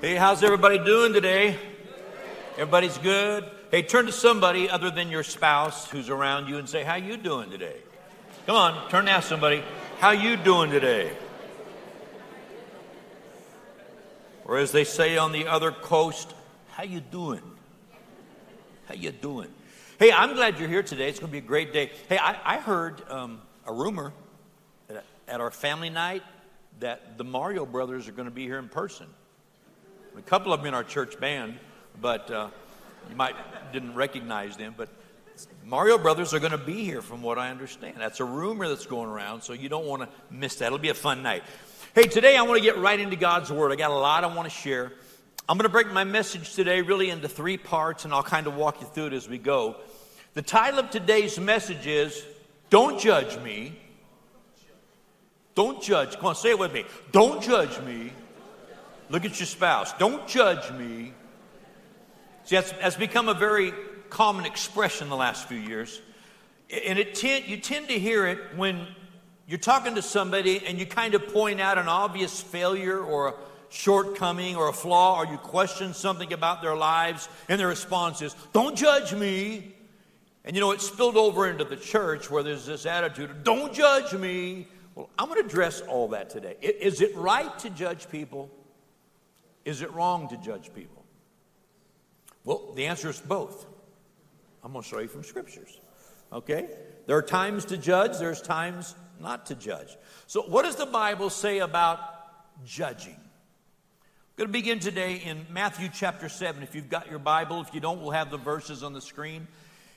[0.00, 1.58] Hey, how's everybody doing today?
[2.52, 3.44] Everybody's good?
[3.70, 7.18] Hey, turn to somebody other than your spouse who's around you and say, "How you
[7.18, 7.76] doing today?"
[8.46, 9.62] Come on, turn ask somebody,
[9.98, 11.14] "How you doing today?"
[14.46, 16.32] Or as they say on the other coast,
[16.70, 17.42] "How you doing?"
[18.88, 19.52] How you doing?
[19.98, 21.10] Hey, I'm glad you're here today.
[21.10, 21.90] It's going to be a great day.
[22.08, 24.14] Hey, I, I heard um, a rumor
[25.28, 26.22] at our family night
[26.78, 29.06] that the Mario brothers are going to be here in person.
[30.20, 31.58] A couple of them in our church band,
[31.98, 32.48] but uh,
[33.08, 33.34] you might
[33.72, 34.74] didn't recognize them.
[34.76, 34.90] But
[35.64, 37.94] Mario brothers are going to be here, from what I understand.
[37.98, 40.66] That's a rumor that's going around, so you don't want to miss that.
[40.66, 41.42] It'll be a fun night.
[41.94, 43.72] Hey, today I want to get right into God's Word.
[43.72, 44.92] I got a lot I want to share.
[45.48, 48.56] I'm going to break my message today really into three parts, and I'll kind of
[48.56, 49.76] walk you through it as we go.
[50.34, 52.22] The title of today's message is
[52.68, 53.74] Don't Judge Me.
[55.54, 56.16] Don't judge.
[56.16, 56.84] Come on, say it with me.
[57.10, 58.12] Don't judge me.
[59.10, 59.92] Look at your spouse.
[59.94, 61.12] Don't judge me.
[62.44, 63.72] See, that's, that's become a very
[64.08, 66.00] common expression the last few years.
[66.86, 68.86] And it tend, you tend to hear it when
[69.48, 73.34] you're talking to somebody and you kind of point out an obvious failure or a
[73.68, 78.34] shortcoming or a flaw, or you question something about their lives, and their response is,
[78.52, 79.74] Don't judge me.
[80.44, 84.12] And you know, it spilled over into the church where there's this attitude Don't judge
[84.12, 84.68] me.
[84.94, 86.56] Well, I'm going to address all that today.
[86.60, 88.50] Is it right to judge people?
[89.64, 91.04] Is it wrong to judge people?
[92.44, 93.66] Well, the answer is both.
[94.62, 95.80] I'm going to show you from scriptures.
[96.32, 96.68] Okay?
[97.06, 99.96] There are times to judge, there's times not to judge.
[100.26, 102.00] So, what does the Bible say about
[102.64, 103.16] judging?
[103.16, 106.62] I'm going to begin today in Matthew chapter 7.
[106.62, 109.46] If you've got your Bible, if you don't, we'll have the verses on the screen.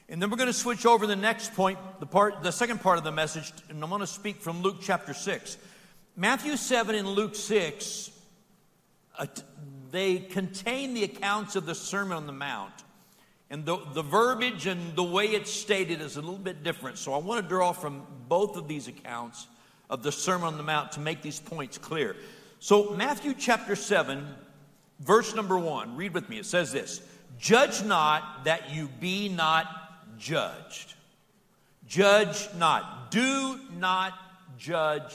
[0.10, 2.98] And then we're going to switch over the next point, the part, the second part
[2.98, 5.58] of the message, and I'm going to speak from Luke chapter 6.
[6.18, 8.14] Matthew 7 and Luke 6, uh,
[9.92, 12.74] they contain the accounts of the Sermon on the Mount.
[13.50, 16.98] And the, the verbiage and the way it's stated is a little bit different.
[16.98, 19.46] So I want to draw from both of these accounts
[19.90, 22.16] of the Sermon on the Mount to make these points clear.
[22.60, 24.26] So, Matthew chapter 7,
[25.02, 26.40] verse number 1, read with me.
[26.40, 27.02] It says this
[27.38, 29.68] Judge not that you be not
[30.18, 30.94] judged.
[31.88, 33.12] Judge not.
[33.12, 34.14] Do not
[34.58, 35.14] judge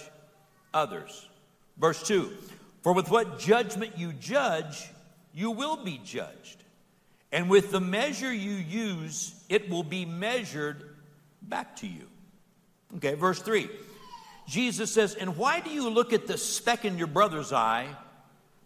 [0.73, 1.27] others.
[1.79, 2.31] Verse 2
[2.83, 4.89] For with what judgment you judge,
[5.35, 6.63] you will be judged.
[7.31, 10.83] And with the measure you use, it will be measured
[11.43, 12.07] back to you.
[12.97, 13.69] Okay, verse 3.
[14.47, 17.87] Jesus says, And why do you look at the speck in your brother's eye,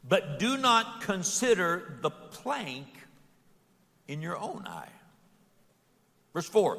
[0.09, 2.87] but do not consider the plank
[4.07, 4.91] in your own eye?
[6.33, 6.79] Verse 4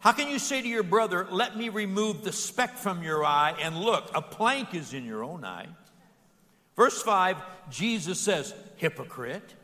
[0.00, 3.54] How can you say to your brother, Let me remove the speck from your eye,
[3.60, 5.68] and look, a plank is in your own eye?
[6.76, 7.36] Verse 5,
[7.70, 9.54] Jesus says, Hypocrite.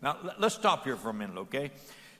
[0.00, 1.70] Now, let's stop here for a minute, okay?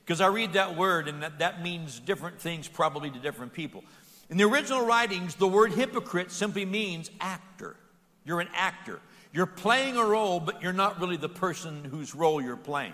[0.05, 3.83] Because I read that word, and that, that means different things probably to different people.
[4.29, 7.75] In the original writings, the word hypocrite simply means actor.
[8.25, 8.99] You're an actor.
[9.33, 12.93] You're playing a role, but you're not really the person whose role you're playing.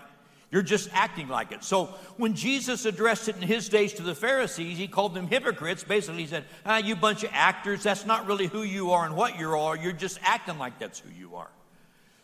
[0.51, 1.63] You're just acting like it.
[1.63, 1.85] So
[2.17, 5.83] when Jesus addressed it in his days to the Pharisees, he called them hypocrites.
[5.83, 9.15] Basically, he said, ah, You bunch of actors, that's not really who you are and
[9.15, 9.77] what you are.
[9.77, 11.49] You're just acting like that's who you are.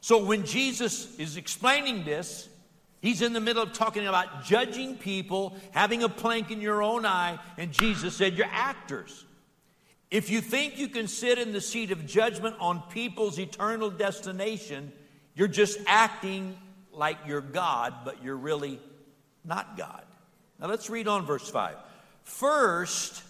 [0.02, 2.50] So when Jesus is explaining this,
[3.06, 7.06] He's in the middle of talking about judging people, having a plank in your own
[7.06, 9.25] eye, and Jesus said, You're actors.
[10.09, 14.91] If you think you can sit in the seat of judgment on people's eternal destination,
[15.35, 16.58] you're just acting
[16.98, 18.80] like you're God, but you're really
[19.44, 20.04] not God.
[20.60, 21.76] Now let's read on verse 5.
[22.24, 23.24] First,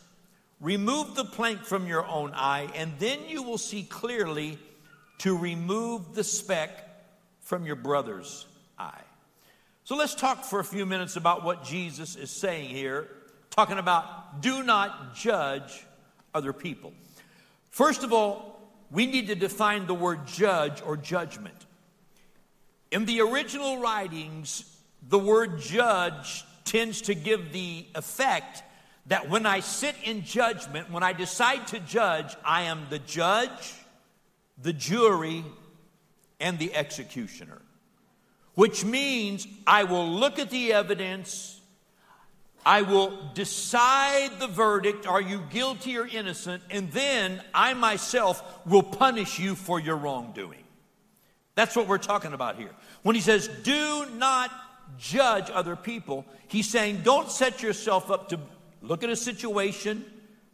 [0.61, 4.57] remove the plank from your own eye, and then you will see clearly
[5.19, 6.87] to remove the speck
[7.41, 8.45] from your brother's
[8.77, 9.01] eye.
[9.83, 13.07] So let's talk for a few minutes about what Jesus is saying here,
[13.51, 15.85] talking about do not judge
[16.33, 16.91] other people.
[17.69, 18.59] First of all,
[18.91, 21.64] we need to define the word judge or judgment.
[22.95, 24.63] In the original writings,
[25.09, 28.63] the word judge tends to give the effect
[29.07, 33.73] that when I sit in judgment, when I decide to judge, I am the judge,
[34.57, 35.43] the jury,
[36.39, 37.61] and the executioner
[38.55, 41.59] which means I will look at the evidence,
[42.65, 48.83] I will decide the verdict are you guilty or innocent, and then I myself will
[48.83, 50.64] punish you for your wrongdoing.
[51.55, 52.71] That's what we're talking about here.
[53.01, 54.51] When he says, do not
[54.99, 58.39] judge other people, he's saying, don't set yourself up to
[58.81, 60.05] look at a situation,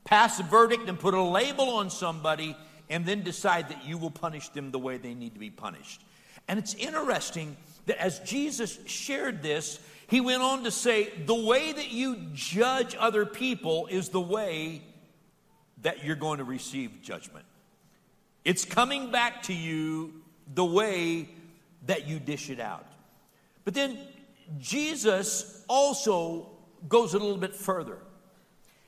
[0.06, 2.56] pass a verdict, and put a label on somebody,
[2.90, 6.02] and then decide that you will punish them the way they need to be punished.
[6.48, 7.58] And it's interesting
[7.88, 12.96] that as Jesus shared this, he went on to say, the way that you judge
[13.00, 14.82] other people is the way
[15.82, 17.46] that you're going to receive judgment.
[18.44, 20.21] It's coming back to you
[20.54, 21.30] the way
[21.86, 22.86] that you dish it out.
[23.64, 23.98] But then
[24.60, 26.50] Jesus also
[26.88, 27.98] goes a little bit further.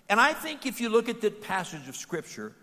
[0.09, 2.53] And I think if you look at that passage of Scripture,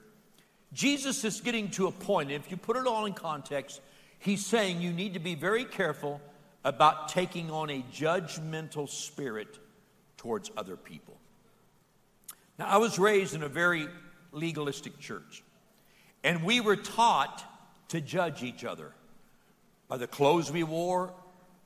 [0.73, 3.81] Jesus is getting to a point, if you put it all in context,
[4.19, 6.21] he's saying you need to be very careful
[6.65, 9.59] about taking on a judgmental spirit
[10.17, 11.17] towards other people.
[12.59, 13.89] Now, I was raised in a very
[14.33, 15.43] legalistic church,
[16.23, 17.43] and we were taught
[17.91, 18.93] to judge each other
[19.89, 21.13] by the clothes we wore,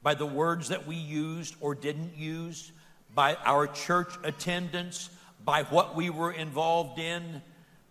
[0.02, 2.72] by the words that we used or didn't use,
[3.14, 5.10] by our church attendance,
[5.44, 7.42] by what we were involved in.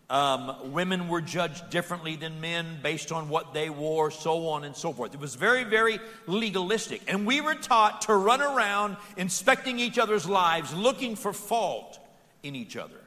[0.10, 4.76] Um, women were judged differently than men based on what they wore, so on and
[4.76, 5.14] so forth.
[5.14, 7.02] It was very, very legalistic.
[7.08, 12.00] And we were taught to run around inspecting each other's lives, looking for fault
[12.44, 13.00] in each other.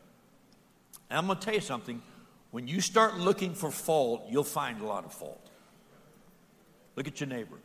[1.11, 2.03] And I'm going to tell you something
[2.51, 5.51] when you start looking for fault, you'll find a lot of fault.
[6.95, 7.59] Look at your neighbor.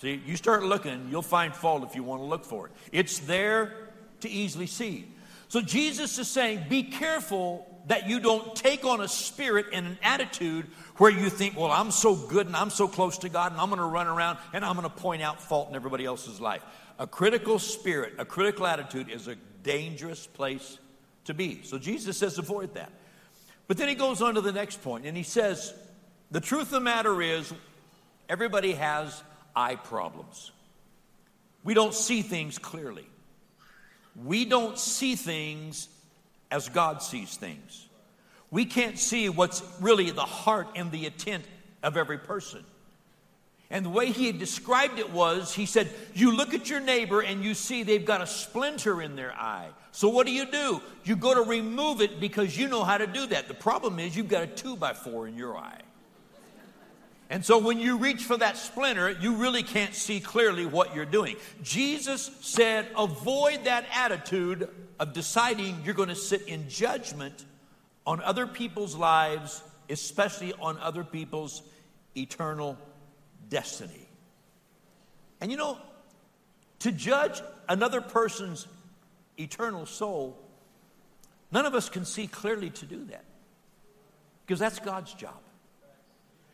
[0.00, 2.72] See, you start looking, you'll find fault if you want to look for it.
[2.92, 3.72] It's there
[4.20, 5.08] to easily see.
[5.48, 9.98] So Jesus is saying, be careful that you don't take on a spirit and an
[10.02, 10.66] attitude
[10.98, 13.68] where you think, well, I'm so good and I'm so close to God and I'm
[13.70, 16.62] going to run around and I'm going to point out fault in everybody else's life.
[16.98, 20.78] A critical spirit, a critical attitude is a dangerous place
[21.24, 21.62] to be.
[21.62, 22.92] So Jesus says, avoid that.
[23.68, 25.72] But then he goes on to the next point and he says,
[26.30, 27.52] the truth of the matter is,
[28.28, 29.22] everybody has
[29.54, 30.50] eye problems.
[31.62, 33.06] We don't see things clearly.
[34.24, 35.88] We don't see things
[36.50, 37.86] as God sees things.
[38.50, 41.44] We can't see what's really the heart and the intent
[41.82, 42.64] of every person.
[43.70, 47.20] And the way he had described it was, he said, You look at your neighbor
[47.20, 49.68] and you see they've got a splinter in their eye.
[49.92, 50.80] So what do you do?
[51.04, 53.46] You go to remove it because you know how to do that.
[53.46, 55.80] The problem is you've got a two by four in your eye.
[57.30, 61.04] And so when you reach for that splinter, you really can't see clearly what you're
[61.04, 61.36] doing.
[61.62, 64.68] Jesus said, avoid that attitude
[64.98, 67.44] of deciding you're going to sit in judgment
[68.06, 71.60] on other people's lives, especially on other people's
[72.16, 72.78] eternal
[73.48, 74.08] destiny.
[75.40, 75.78] And you know,
[76.80, 78.66] to judge another person's
[79.38, 80.38] eternal soul,
[81.50, 83.24] none of us can see clearly to do that
[84.46, 85.38] because that's God's job.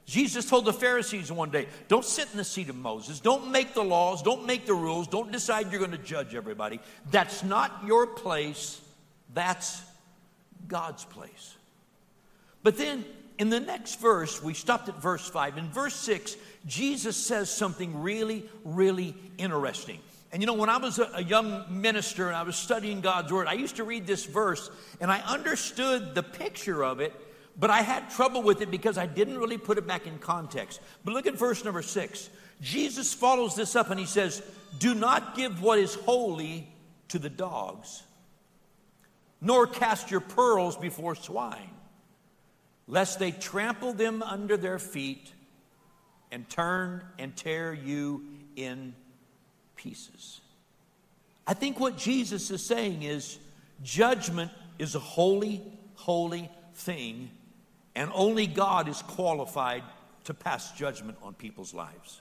[0.06, 3.20] Jesus told the Pharisees one day, don't sit in the seat of Moses.
[3.20, 4.22] Don't make the laws.
[4.22, 5.08] Don't make the rules.
[5.08, 6.78] Don't decide you're going to judge everybody.
[7.10, 8.82] That's not your place.
[9.32, 9.82] That's
[10.68, 11.56] God's place.
[12.62, 13.04] But then
[13.38, 15.58] in the next verse, we stopped at verse 5.
[15.58, 16.36] In verse 6,
[16.66, 19.98] Jesus says something really, really interesting.
[20.32, 23.46] And you know, when I was a, young minister and I was studying God's Word,
[23.46, 24.70] I used to read this verse
[25.00, 27.12] and I understood the picture of it
[27.56, 30.80] but I had trouble with it because I didn't really put it back in context.
[31.04, 32.28] But look at verse number six.
[32.60, 34.42] Jesus follows this up and he says,
[34.78, 36.68] Do not give what is holy
[37.08, 38.02] to the dogs,
[39.40, 41.70] nor cast your pearls before swine,
[42.86, 45.32] lest they trample them under their feet
[46.30, 48.24] and turn and tear you
[48.56, 48.94] in
[49.76, 50.40] pieces.
[51.46, 53.38] I think what Jesus is saying is
[53.82, 55.62] judgment is a holy,
[55.94, 57.30] holy thing
[57.94, 59.82] and only God is qualified
[60.24, 62.20] to pass judgment on people's lives.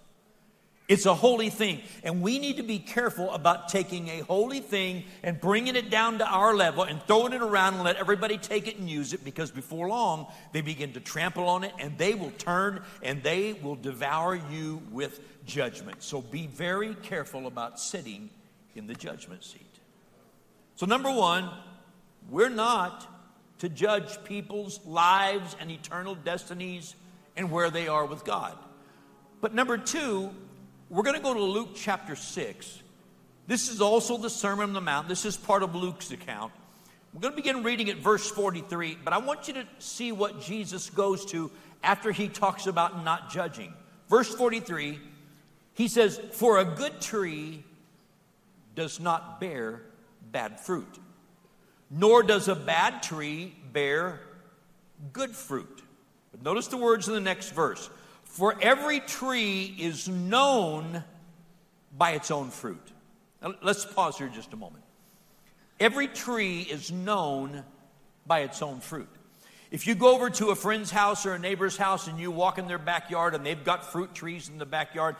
[0.89, 1.81] It's a holy thing.
[2.03, 6.17] And we need to be careful about taking a holy thing and bringing it down
[6.17, 9.23] to our level and throwing it around and let everybody take it and use it
[9.23, 13.53] because before long they begin to trample on it and they will turn and they
[13.53, 16.03] will devour you with judgment.
[16.03, 18.29] So be very careful about sitting
[18.75, 19.61] in the judgment seat.
[20.75, 21.49] So, number one,
[22.29, 23.07] we're not
[23.59, 26.95] to judge people's lives and eternal destinies
[27.37, 28.57] and where they are with God.
[29.39, 30.31] But number two,
[30.93, 32.79] we're going to go to Luke chapter 6.
[33.47, 35.07] This is also the Sermon on the Mount.
[35.07, 36.53] This is part of Luke's account.
[37.13, 40.39] We're going to begin reading at verse 43, but I want you to see what
[40.39, 41.49] Jesus goes to
[41.83, 43.73] after he talks about not judging.
[44.07, 44.99] Verse 43,
[45.73, 47.63] he says, For a good tree
[48.75, 49.81] does not bear
[50.31, 50.99] bad fruit,
[51.89, 54.19] nor does a bad tree bear
[55.11, 55.81] good fruit.
[56.31, 57.89] But notice the words in the next verse.
[58.33, 61.03] For every tree is known
[61.95, 62.81] by its own fruit.
[63.43, 64.83] Now, let's pause here just a moment.
[65.79, 67.63] Every tree is known
[68.25, 69.07] by its own fruit.
[69.69, 72.57] If you go over to a friend's house or a neighbor's house and you walk
[72.57, 75.15] in their backyard and they've got fruit trees in the backyard,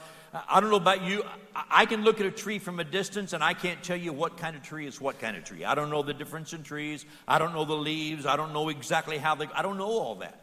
[0.50, 1.24] I don't know about you.
[1.70, 4.38] I can look at a tree from a distance and I can't tell you what
[4.38, 5.66] kind of tree is what kind of tree.
[5.66, 7.06] I don't know the difference in trees.
[7.28, 8.26] I don't know the leaves.
[8.26, 10.43] I don't know exactly how they, I don't know all that.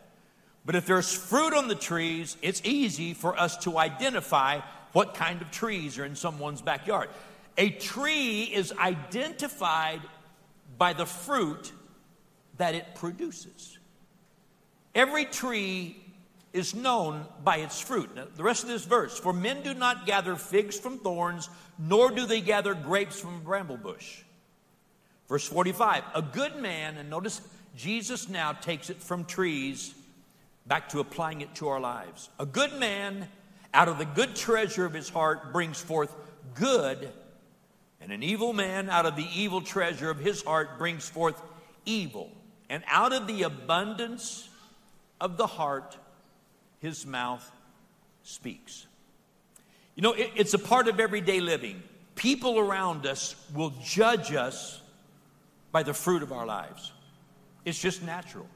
[0.65, 4.61] But if there's fruit on the trees, it's easy for us to identify
[4.93, 7.09] what kind of trees are in someone's backyard.
[7.57, 10.01] A tree is identified
[10.79, 11.73] by the fruit
[12.59, 13.79] that it produces.
[14.95, 15.97] Every tree
[16.53, 18.15] is known by its fruit.
[18.15, 21.49] Now, the rest of this verse For men do not gather figs from thorns,
[21.79, 24.23] nor do they gather grapes from a bramble bush.
[25.29, 27.41] Verse 45 A good man, and notice
[27.77, 29.95] Jesus now takes it from trees
[30.71, 32.31] back to applying it to our lives.
[32.39, 33.27] A good man,
[33.75, 36.15] out of the good treasure of his heart, brings forth
[36.55, 37.11] good,
[38.01, 41.43] and an evil man, out of the evil treasure of his heart, brings forth
[41.85, 42.31] evil.
[42.69, 44.49] And out of the abundance
[45.21, 45.99] of the heart,
[46.79, 47.51] his mouth
[48.23, 48.87] speaks.
[49.97, 51.83] You know, it, it's a part of everyday living.
[52.15, 54.81] People around us will judge us
[55.73, 56.93] by the fruit of our lives.
[57.65, 58.47] It's just natural.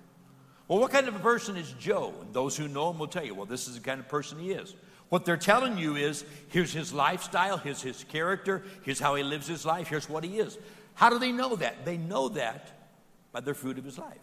[0.68, 2.14] Well, what kind of a person is Joe?
[2.21, 4.38] And those who know him will tell you, well, this is the kind of person
[4.38, 4.75] he is.
[5.11, 9.47] What they're telling you is here's his lifestyle, here's his character, here's how he lives
[9.47, 10.59] his life, here's what he is.
[10.94, 11.85] How do they know that?
[11.85, 12.71] They know that
[13.33, 14.16] by the fruit of his life.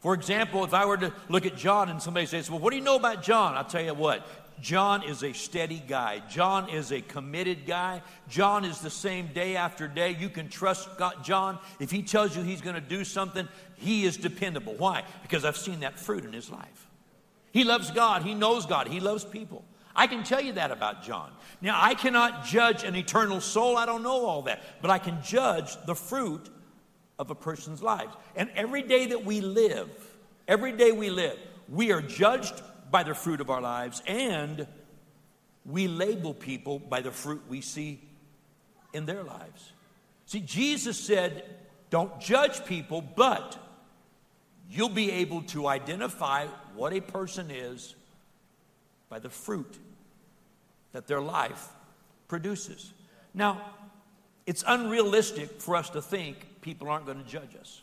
[0.00, 2.76] For example, if I were to look at John and somebody says, Well, what do
[2.76, 3.54] you know about John?
[3.54, 4.26] I'll tell you what.
[4.60, 6.22] John is a steady guy.
[6.28, 8.02] John is a committed guy.
[8.28, 10.16] John is the same day after day.
[10.18, 11.58] You can trust God, John.
[11.80, 14.74] If he tells you he's going to do something, he is dependable.
[14.74, 15.04] Why?
[15.22, 16.86] Because I've seen that fruit in his life.
[17.52, 18.22] He loves God.
[18.22, 18.88] He knows God.
[18.88, 19.64] He loves people.
[19.94, 21.30] I can tell you that about John.
[21.60, 23.76] Now, I cannot judge an eternal soul.
[23.76, 24.62] I don't know all that.
[24.80, 26.48] But I can judge the fruit
[27.18, 28.14] of a person's lives.
[28.34, 29.90] And every day that we live,
[30.48, 32.54] every day we live, we are judged
[32.92, 34.66] by the fruit of our lives and
[35.64, 38.00] we label people by the fruit we see
[38.92, 39.72] in their lives.
[40.26, 41.44] See, Jesus said,
[41.90, 43.58] don't judge people, but
[44.70, 47.94] you'll be able to identify what a person is
[49.08, 49.78] by the fruit
[50.92, 51.68] that their life
[52.28, 52.92] produces.
[53.34, 53.60] Now,
[54.46, 57.82] it's unrealistic for us to think people aren't going to judge us.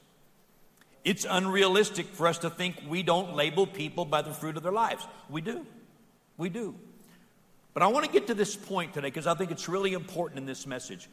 [1.04, 4.72] It's unrealistic for us to think we don't label people by the fruit of their
[4.72, 5.08] lives.
[5.30, 5.66] We do.
[6.38, 6.76] We do.
[7.74, 10.40] But I want to get to this point today because I think it's really important
[10.40, 11.08] in this message.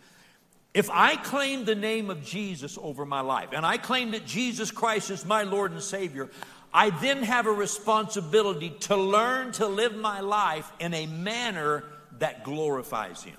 [0.74, 4.70] If I claim the name of Jesus over my life and I claim that Jesus
[4.70, 6.28] Christ is my Lord and Savior,
[6.72, 11.84] I then have a responsibility to learn to live my life in a manner
[12.18, 13.36] that glorifies Him.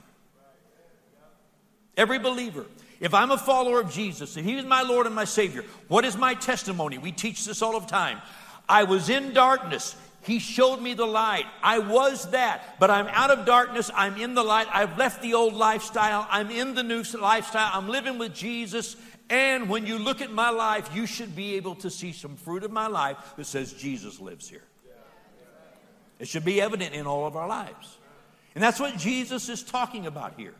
[1.95, 2.65] Every believer
[2.99, 6.05] if I'm a follower of Jesus and He is my Lord and my Savior, what
[6.05, 6.97] is my testimony?
[6.97, 8.21] We teach this all the time.
[8.67, 9.95] I was in darkness.
[10.23, 11.45] He showed me the light.
[11.63, 13.89] I was that, but I'm out of darkness.
[13.95, 14.67] I'm in the light.
[14.71, 16.27] I've left the old lifestyle.
[16.29, 17.71] I'm in the new lifestyle.
[17.73, 18.97] I'm living with Jesus.
[19.29, 22.63] And when you look at my life, you should be able to see some fruit
[22.63, 24.63] of my life that says Jesus lives here.
[26.19, 27.97] It should be evident in all of our lives.
[28.55, 30.55] And that's what Jesus is talking about here.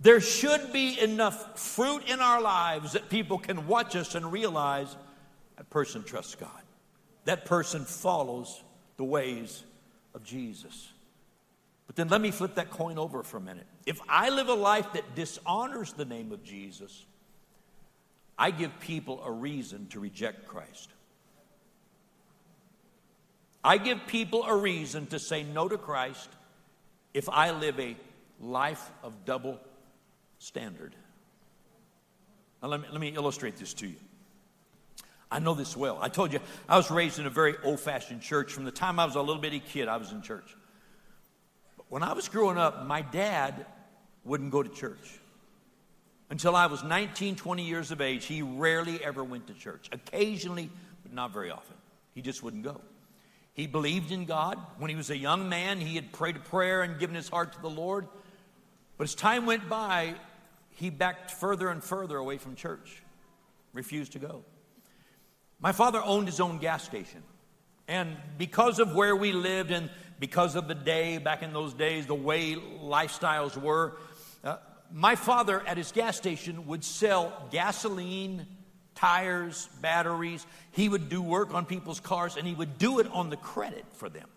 [0.00, 4.94] There should be enough fruit in our lives that people can watch us and realize
[5.56, 6.50] that person trusts God.
[7.24, 8.62] That person follows
[8.96, 9.64] the ways
[10.14, 10.90] of Jesus.
[11.86, 13.66] But then let me flip that coin over for a minute.
[13.86, 17.06] If I live a life that dishonors the name of Jesus,
[18.38, 20.90] I give people a reason to reject Christ.
[23.62, 26.28] I give people a reason to say no to Christ
[27.14, 27.96] if I live a
[28.40, 29.58] life of double
[30.44, 30.94] standard.
[32.62, 33.96] Now, let me, let me illustrate this to you.
[35.30, 35.98] I know this well.
[36.00, 38.52] I told you I was raised in a very old fashioned church.
[38.52, 40.54] From the time I was a little bitty kid, I was in church.
[41.76, 43.66] But when I was growing up, my dad
[44.22, 45.18] wouldn't go to church.
[46.28, 49.88] Until I was 19, 20 years of age, he rarely ever went to church.
[49.92, 50.70] Occasionally,
[51.02, 51.76] but not very often.
[52.14, 52.80] He just wouldn't go.
[53.54, 54.58] He believed in God.
[54.78, 57.54] When he was a young man, he had prayed a prayer and given his heart
[57.54, 58.08] to the Lord.
[58.96, 60.14] But as time went by,
[60.74, 63.02] he backed further and further away from church,
[63.72, 64.44] refused to go.
[65.60, 67.22] My father owned his own gas station.
[67.86, 72.06] And because of where we lived and because of the day, back in those days,
[72.06, 73.98] the way lifestyles were,
[74.42, 74.56] uh,
[74.92, 78.46] my father at his gas station would sell gasoline,
[78.94, 80.46] tires, batteries.
[80.72, 83.84] He would do work on people's cars and he would do it on the credit
[83.92, 84.28] for them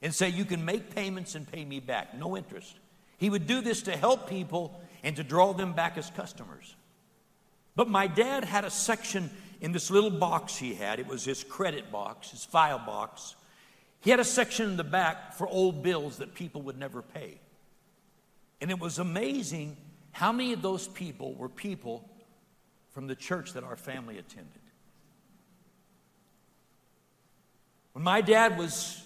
[0.00, 2.74] and say, You can make payments and pay me back, no interest.
[3.18, 6.74] He would do this to help people and to draw them back as customers.
[7.74, 9.30] But my dad had a section
[9.60, 13.36] in this little box he had, it was his credit box, his file box.
[14.00, 17.38] He had a section in the back for old bills that people would never pay.
[18.60, 19.76] And it was amazing
[20.10, 22.08] how many of those people were people
[22.90, 24.60] from the church that our family attended.
[27.92, 29.02] When my dad was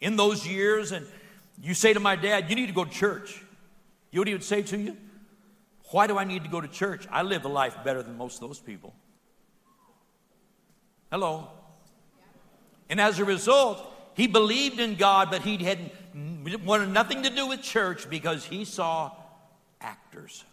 [0.00, 1.06] in those years, and
[1.62, 3.42] you say to my dad, You need to go to church.
[4.10, 4.96] You know what he would say to you?
[5.90, 7.06] Why do I need to go to church?
[7.10, 8.94] I live a life better than most of those people.
[11.10, 11.48] Hello.
[12.90, 15.90] And as a result, he believed in God, but he had
[16.64, 19.12] wanted nothing to do with church because he saw
[19.80, 20.44] actors.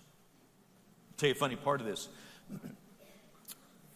[1.12, 2.08] I'll tell you a funny part of this.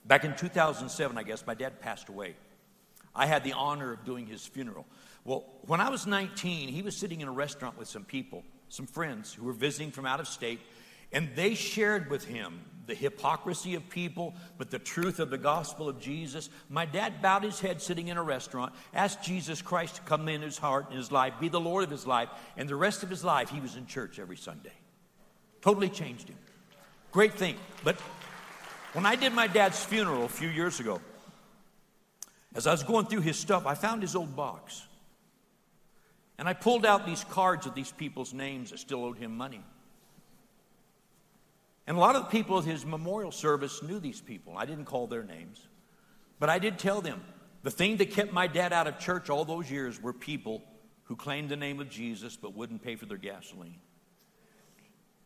[0.06, 2.36] Back in 2007, I guess, my dad passed away.
[3.16, 4.86] I had the honor of doing his funeral.
[5.24, 8.86] Well, when I was 19, he was sitting in a restaurant with some people, some
[8.86, 10.60] friends who were visiting from out of state,
[11.12, 15.88] and they shared with him the hypocrisy of people, but the truth of the gospel
[15.88, 16.50] of Jesus.
[16.70, 20.42] My dad bowed his head sitting in a restaurant, asked Jesus Christ to come in
[20.42, 23.10] his heart and his life, be the Lord of his life, and the rest of
[23.10, 24.74] his life he was in church every Sunday.
[25.62, 26.38] Totally changed him.
[27.12, 27.56] Great thing.
[27.84, 28.00] But
[28.94, 31.00] when I did my dad's funeral a few years ago,
[32.56, 34.88] as I was going through his stuff, I found his old box.
[36.40, 39.62] And I pulled out these cards of these people's names that still owed him money.
[41.86, 44.54] And a lot of the people at his memorial service knew these people.
[44.58, 45.68] I didn't call their names.
[46.40, 47.22] But I did tell them
[47.62, 50.64] the thing that kept my dad out of church all those years were people
[51.04, 53.82] who claimed the name of Jesus but wouldn't pay for their gasoline.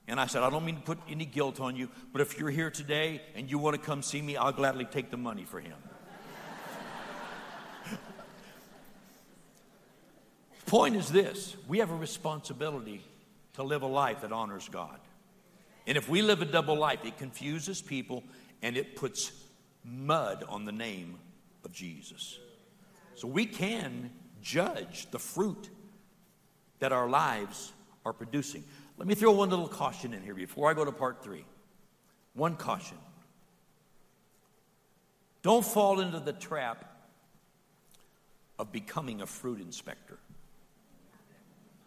[0.08, 2.50] And I said, I don't mean to put any guilt on you, but if you're
[2.50, 5.60] here today and you want to come see me, I'll gladly take the money for
[5.60, 5.78] him.
[10.66, 13.04] Point is this we have a responsibility
[13.54, 15.00] to live a life that honors God.
[15.86, 18.24] And if we live a double life, it confuses people
[18.62, 19.32] and it puts
[19.84, 21.20] mud on the name
[21.66, 22.40] of Jesus.
[23.16, 25.70] So we can judge the fruit
[26.80, 27.74] that our lives
[28.06, 28.64] are producing.
[28.98, 31.46] Let me throw one little caution in here before I go to part three.
[32.34, 32.98] One caution.
[35.42, 36.90] Don't fall into the trap
[38.58, 40.18] of becoming a fruit inspector.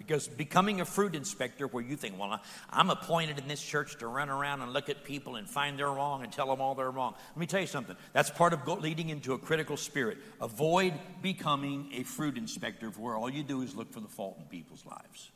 [0.06, 2.40] Because becoming a fruit inspector, where you think, well,
[2.70, 5.90] I'm appointed in this church to run around and look at people and find they're
[5.90, 7.14] wrong and tell them all they're wrong.
[7.30, 7.96] Let me tell you something.
[8.12, 10.18] That's part of leading into a critical spirit.
[10.40, 14.44] Avoid becoming a fruit inspector where all you do is look for the fault in
[14.44, 15.32] people's lives.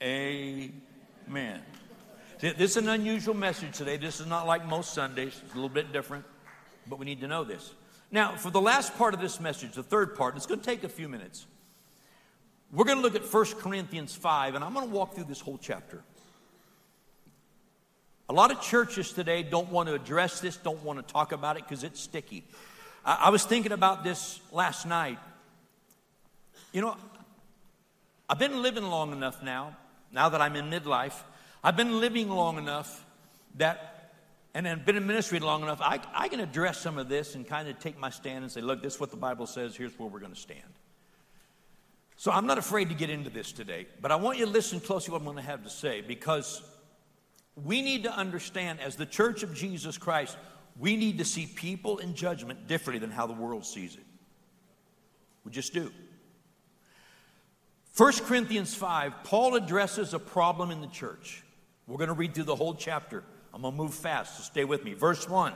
[0.00, 1.60] Amen.
[2.40, 3.96] See, this is an unusual message today.
[3.96, 6.24] This is not like most Sundays, it's a little bit different,
[6.86, 7.74] but we need to know this.
[8.12, 10.84] Now, for the last part of this message, the third part, it's going to take
[10.84, 11.46] a few minutes.
[12.70, 15.40] We're going to look at 1 Corinthians 5, and I'm going to walk through this
[15.40, 16.02] whole chapter.
[18.28, 21.56] A lot of churches today don't want to address this, don't want to talk about
[21.56, 22.44] it because it's sticky.
[23.06, 25.18] I, I was thinking about this last night.
[26.74, 26.96] You know,
[28.28, 29.74] I've been living long enough now,
[30.12, 31.14] now that I'm in midlife,
[31.64, 33.02] I've been living long enough
[33.56, 34.12] that,
[34.52, 37.48] and I've been in ministry long enough, I, I can address some of this and
[37.48, 39.98] kind of take my stand and say, look, this is what the Bible says, here's
[39.98, 40.60] where we're going to stand.
[42.18, 44.80] So I'm not afraid to get into this today, but I want you to listen
[44.80, 46.60] closely what I'm going to have to say because
[47.54, 50.36] we need to understand as the church of Jesus Christ,
[50.76, 54.02] we need to see people in judgment differently than how the world sees it.
[55.44, 55.92] We just do.
[57.96, 61.44] 1 Corinthians 5, Paul addresses a problem in the church.
[61.86, 63.22] We're going to read through the whole chapter.
[63.54, 64.94] I'm going to move fast, so stay with me.
[64.94, 65.52] Verse 1.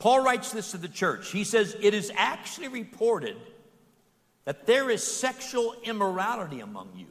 [0.00, 1.30] Paul writes this to the church.
[1.30, 3.36] He says, It is actually reported
[4.44, 7.06] that there is sexual immorality among you.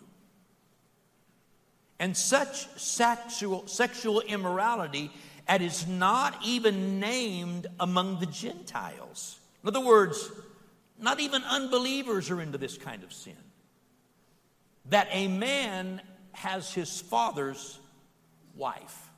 [1.99, 5.11] And such sexual, sexual immorality
[5.47, 9.39] that is not even named among the Gentiles.
[9.61, 10.31] In other words,
[10.99, 13.35] not even unbelievers are into this kind of sin.
[14.89, 16.01] That a man
[16.33, 17.79] has his father's
[18.55, 19.09] wife.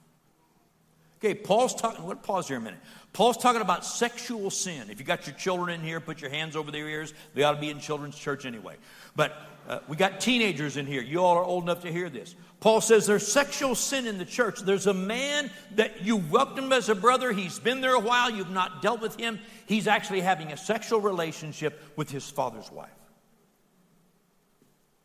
[1.20, 2.80] Okay, Paul's talking, let's pause here a minute.
[3.16, 4.90] Paul's talking about sexual sin.
[4.90, 7.14] If you got your children in here, put your hands over their ears.
[7.34, 8.76] They ought to be in children's church anyway.
[9.16, 11.02] But uh, we got teenagers in here.
[11.02, 12.36] You all are old enough to hear this.
[12.60, 14.60] Paul says there's sexual sin in the church.
[14.60, 17.32] There's a man that you welcomed as a brother.
[17.32, 18.30] He's been there a while.
[18.30, 19.40] You've not dealt with him.
[19.66, 22.90] He's actually having a sexual relationship with his father's wife.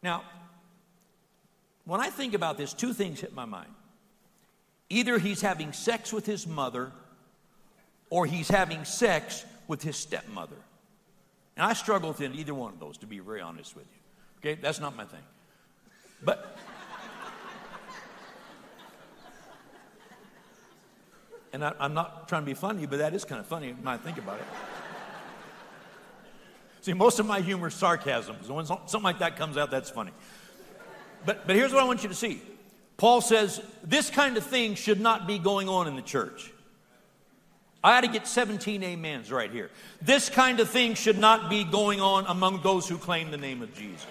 [0.03, 0.25] Now,
[1.85, 3.71] when I think about this, two things hit my mind.
[4.89, 6.91] Either he's having sex with his mother
[8.11, 10.57] or he's having sex with his stepmother.
[11.57, 14.01] And I struggle with either one of those, to be very honest with you.
[14.51, 15.23] Okay, that's not my thing.
[16.23, 16.57] But
[21.53, 23.89] And I, am not trying to be funny, but that is kind of funny when
[23.89, 24.47] I think about it.
[26.83, 28.37] See, most of my humor is sarcasm.
[28.43, 30.13] So when something like that comes out, that's funny.
[31.27, 32.41] But, but here's what I want you to see
[32.97, 36.53] Paul says this kind of thing should not be going on in the church.
[37.83, 39.71] I ought to get 17 amens right here.
[40.03, 43.63] This kind of thing should not be going on among those who claim the name
[43.63, 44.07] of Jesus.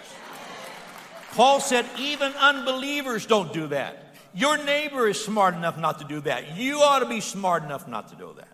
[1.33, 4.15] Paul said, even unbelievers don't do that.
[4.33, 6.57] Your neighbor is smart enough not to do that.
[6.57, 8.47] You ought to be smart enough not to do that.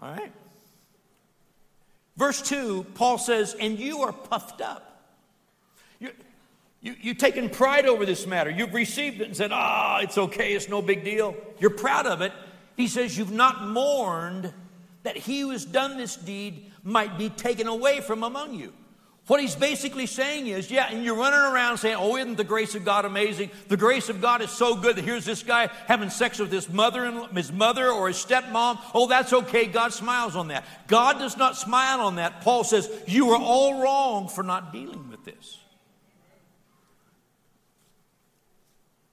[0.00, 0.32] All right?
[2.16, 5.04] Verse 2, Paul says, And you are puffed up.
[6.00, 6.10] You,
[6.80, 8.50] you, you've taken pride over this matter.
[8.50, 11.36] You've received it and said, Ah, oh, it's okay, it's no big deal.
[11.58, 12.32] You're proud of it.
[12.76, 14.52] He says, You've not mourned
[15.02, 18.72] that he who has done this deed might be taken away from among you.
[19.26, 22.76] What he's basically saying is, yeah, and you're running around saying, oh, isn't the grace
[22.76, 23.50] of God amazing?
[23.66, 26.68] The grace of God is so good that here's this guy having sex with his
[26.68, 28.78] mother, his mother or his stepmom.
[28.94, 29.66] Oh, that's okay.
[29.66, 30.64] God smiles on that.
[30.86, 32.40] God does not smile on that.
[32.42, 35.58] Paul says, you are all wrong for not dealing with this.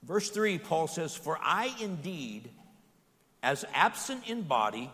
[0.03, 2.51] Verse 3, Paul says, For I indeed,
[3.43, 4.89] as absent in body,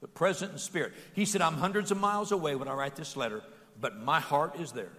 [0.00, 0.92] but present in spirit.
[1.14, 3.42] He said, I'm hundreds of miles away when I write this letter
[3.80, 4.92] but my heart is there.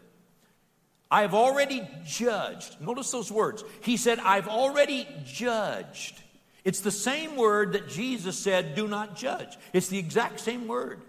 [1.11, 2.79] I have already judged.
[2.79, 3.63] Notice those words.
[3.81, 6.21] He said, I've already judged.
[6.63, 9.57] It's the same word that Jesus said, do not judge.
[9.73, 11.01] It's the exact same word.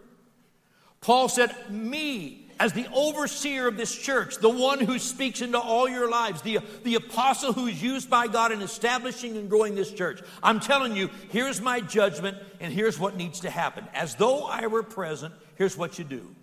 [1.01, 5.89] Paul said, Me, as the overseer of this church, the one who speaks into all
[5.89, 10.21] your lives, the, the apostle who's used by God in establishing and growing this church,
[10.43, 13.87] I'm telling you, here's my judgment and here's what needs to happen.
[13.95, 16.37] As though I were present, here's what you do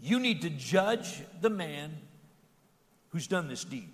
[0.00, 1.94] You need to judge the man
[3.10, 3.92] who's done this deed.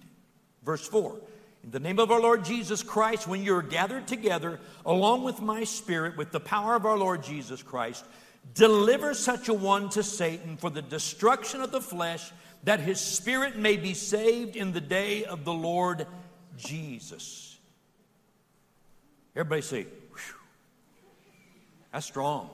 [0.64, 1.20] Verse 4
[1.62, 5.64] In the name of our Lord Jesus Christ, when you're gathered together along with my
[5.64, 8.06] spirit, with the power of our Lord Jesus Christ,
[8.54, 12.32] deliver such a one to Satan for the destruction of the flesh,
[12.64, 16.06] that his spirit may be saved in the day of the Lord
[16.56, 17.58] Jesus.
[19.34, 19.86] Everybody say,
[21.92, 22.50] that's strong.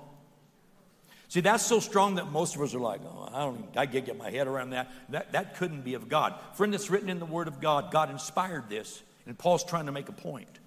[1.28, 4.06] See, that's so strong that most of us are like, oh, I don't, I can't
[4.06, 4.90] get my head around that.
[5.08, 6.34] That, that couldn't be of God.
[6.54, 7.90] Friend, it's written in the Word of God.
[7.90, 10.60] God inspired this, and Paul's trying to make a point.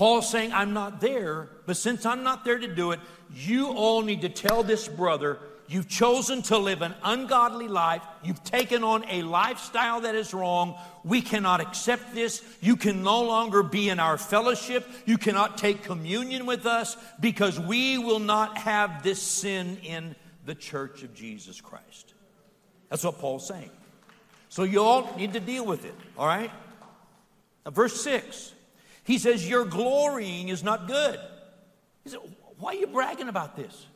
[0.00, 3.00] Paul's saying, I'm not there, but since I'm not there to do it,
[3.34, 8.02] you all need to tell this brother You've chosen to live an ungodly life.
[8.24, 10.76] You've taken on a lifestyle that is wrong.
[11.04, 12.42] We cannot accept this.
[12.60, 14.84] You can no longer be in our fellowship.
[15.06, 20.56] You cannot take communion with us because we will not have this sin in the
[20.56, 22.14] church of Jesus Christ.
[22.88, 23.70] That's what Paul's saying.
[24.48, 26.50] So you all need to deal with it, all right?
[27.64, 28.54] Now, verse 6,
[29.04, 31.18] he says, Your glorying is not good.
[32.04, 32.20] He said,
[32.58, 33.86] Why are you bragging about this?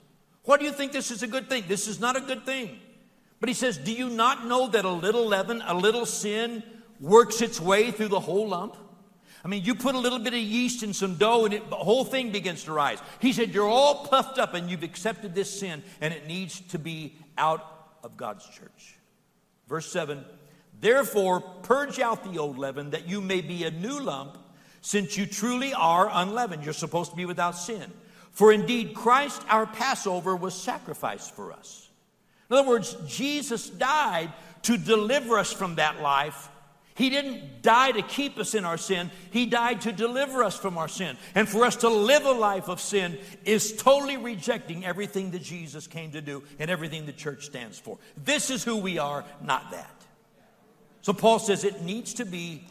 [0.45, 1.65] Why do you think this is a good thing?
[1.69, 2.79] This is not a good thing.
[3.41, 6.63] But he says, Do you not know that a little leaven, a little sin,
[7.01, 8.77] works its way through the whole lump?
[9.45, 11.77] I mean, you put a little bit of yeast in some dough and it, the
[11.77, 12.99] whole thing begins to rise.
[13.21, 16.79] He said, You're all puffed up and you've accepted this sin and it needs to
[16.79, 18.97] be out of God's church.
[19.69, 20.25] Verse 7
[20.81, 24.39] Therefore, purge out the old leaven that you may be a new lump,
[24.85, 26.63] since you truly are unleavened.
[26.63, 27.91] You're supposed to be without sin.
[28.33, 31.89] For indeed, Christ, our Passover, was sacrificed for us.
[32.51, 34.31] In other words, Jesus died
[34.65, 36.51] to deliver us from that life.
[36.97, 39.11] He didn't die to keep us in our sin.
[39.31, 41.17] He died to deliver us from our sin.
[41.35, 43.17] And for us to live a life of sin
[43.47, 47.97] is totally rejecting everything that Jesus came to do and everything the church stands for.
[48.23, 50.05] This is who we are, not that.
[51.01, 52.67] So Paul says it needs to be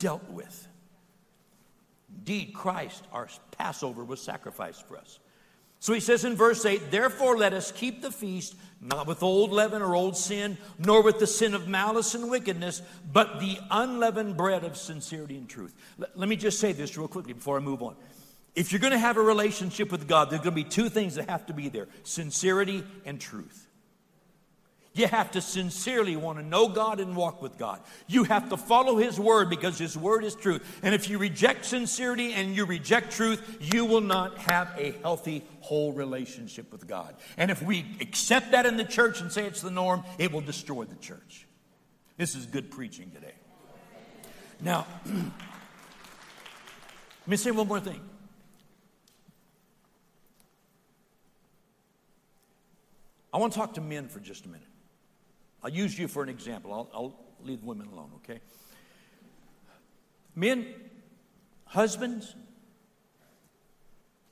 [0.00, 0.66] dealt with.
[2.22, 5.18] Indeed, Christ, our Passover, was sacrificed for us.
[5.80, 9.50] So he says in verse 8, Therefore let us keep the feast, not with old
[9.50, 12.80] leaven or old sin, nor with the sin of malice and wickedness,
[13.12, 15.74] but the unleavened bread of sincerity and truth.
[15.98, 17.96] Let, let me just say this real quickly before I move on.
[18.54, 21.16] If you're going to have a relationship with God, there's going to be two things
[21.16, 23.61] that have to be there sincerity and truth.
[24.94, 27.80] You have to sincerely want to know God and walk with God.
[28.08, 30.80] You have to follow His Word because His Word is truth.
[30.82, 35.44] And if you reject sincerity and you reject truth, you will not have a healthy,
[35.60, 37.14] whole relationship with God.
[37.38, 40.42] And if we accept that in the church and say it's the norm, it will
[40.42, 41.46] destroy the church.
[42.18, 43.34] This is good preaching today.
[44.60, 45.16] Now, let
[47.26, 48.00] me say one more thing.
[53.32, 54.66] I want to talk to men for just a minute.
[55.62, 56.72] I'll use you for an example.
[56.72, 58.40] I'll, I'll leave women alone, okay?
[60.34, 60.66] Men,
[61.72, 62.34] Husbands,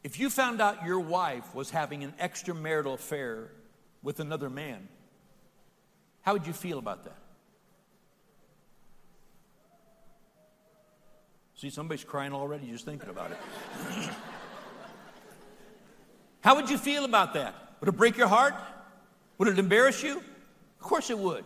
[0.05, 3.51] if you found out your wife was having an extramarital affair
[4.03, 4.89] with another man,
[6.21, 7.17] how would you feel about that?
[11.55, 13.39] See, somebody's crying already just thinking about it.
[16.43, 17.55] How would you feel about that?
[17.81, 18.55] Would it break your heart?
[19.37, 20.23] Would it embarrass you?
[20.81, 21.45] Of course it would.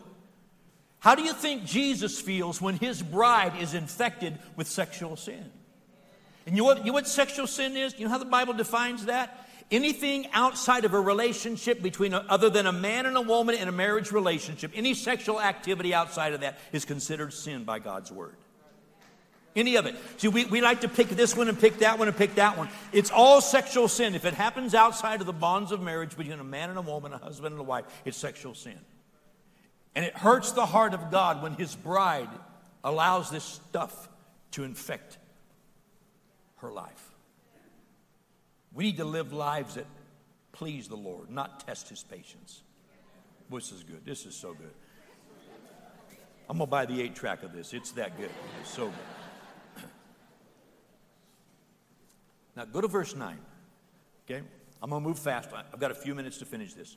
[1.01, 5.51] How do you think Jesus feels when his bride is infected with sexual sin?
[6.47, 7.95] And you know what, you know what sexual sin is?
[7.99, 9.47] You know how the Bible defines that?
[9.71, 13.67] Anything outside of a relationship between a, other than a man and a woman in
[13.67, 18.37] a marriage relationship, any sexual activity outside of that is considered sin by God's word.
[19.57, 19.95] Any of it.
[20.17, 22.59] See, we, we like to pick this one and pick that one and pick that
[22.59, 22.69] one.
[22.93, 24.15] It's all sexual sin.
[24.15, 27.13] If it happens outside of the bonds of marriage between a man and a woman,
[27.13, 28.79] a husband and a wife, it's sexual sin.
[29.95, 32.29] And it hurts the heart of God when his bride
[32.83, 34.09] allows this stuff
[34.53, 35.19] to infect
[36.57, 37.11] her life.
[38.73, 39.87] We need to live lives that
[40.53, 42.63] please the Lord, not test his patience.
[43.51, 44.05] This is good.
[44.05, 44.73] This is so good.
[46.49, 47.73] I'm going to buy the eight track of this.
[47.73, 48.31] It's that good.
[48.61, 49.85] It's so good.
[52.57, 53.39] Now go to verse 9.
[54.27, 54.43] Okay?
[54.83, 55.51] I'm going to move fast.
[55.53, 56.97] I've got a few minutes to finish this.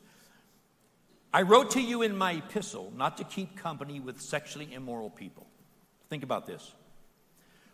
[1.38, 5.46] I wrote to you in my epistle not to keep company with sexually immoral people.
[6.10, 6.74] Think about this.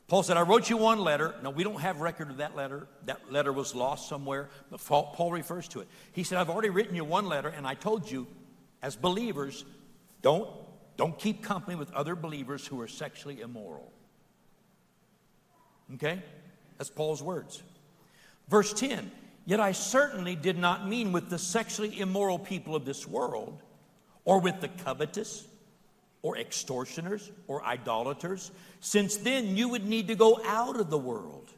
[0.10, 1.34] Paul said, I wrote you one letter.
[1.41, 2.89] Now, we don't have record of that letter.
[3.06, 5.88] That letter was lost somewhere, but Paul refers to it.
[6.12, 8.28] He said, I've already written you one letter, and I told you,
[8.82, 9.63] as believers,
[10.21, 10.49] don't,
[10.97, 13.93] don't keep company with other believers who are sexually immoral.
[15.93, 16.21] Okay?
[16.78, 17.63] That's Paul's words.
[18.49, 19.10] Verse 10
[19.45, 23.62] Yet I certainly did not mean with the sexually immoral people of this world,
[24.25, 25.45] or with the covetous,
[26.21, 31.51] or extortioners, or idolaters, since then you would need to go out of the world.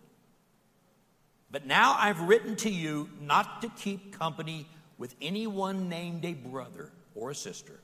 [1.52, 4.68] But now I've written to you not to keep company
[4.98, 7.80] with anyone named a brother or a sister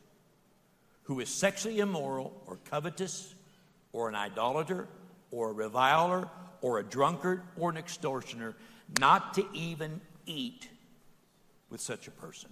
[1.03, 3.35] who is sexually immoral, or covetous,
[3.91, 4.87] or an idolater,
[5.29, 6.27] or a reviler,
[6.61, 8.55] or a drunkard, or an extortioner
[8.99, 10.67] not to even eat
[11.69, 12.49] with such a person.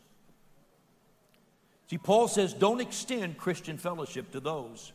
[1.90, 4.94] See, Paul says, don't extend Christian fellowship to those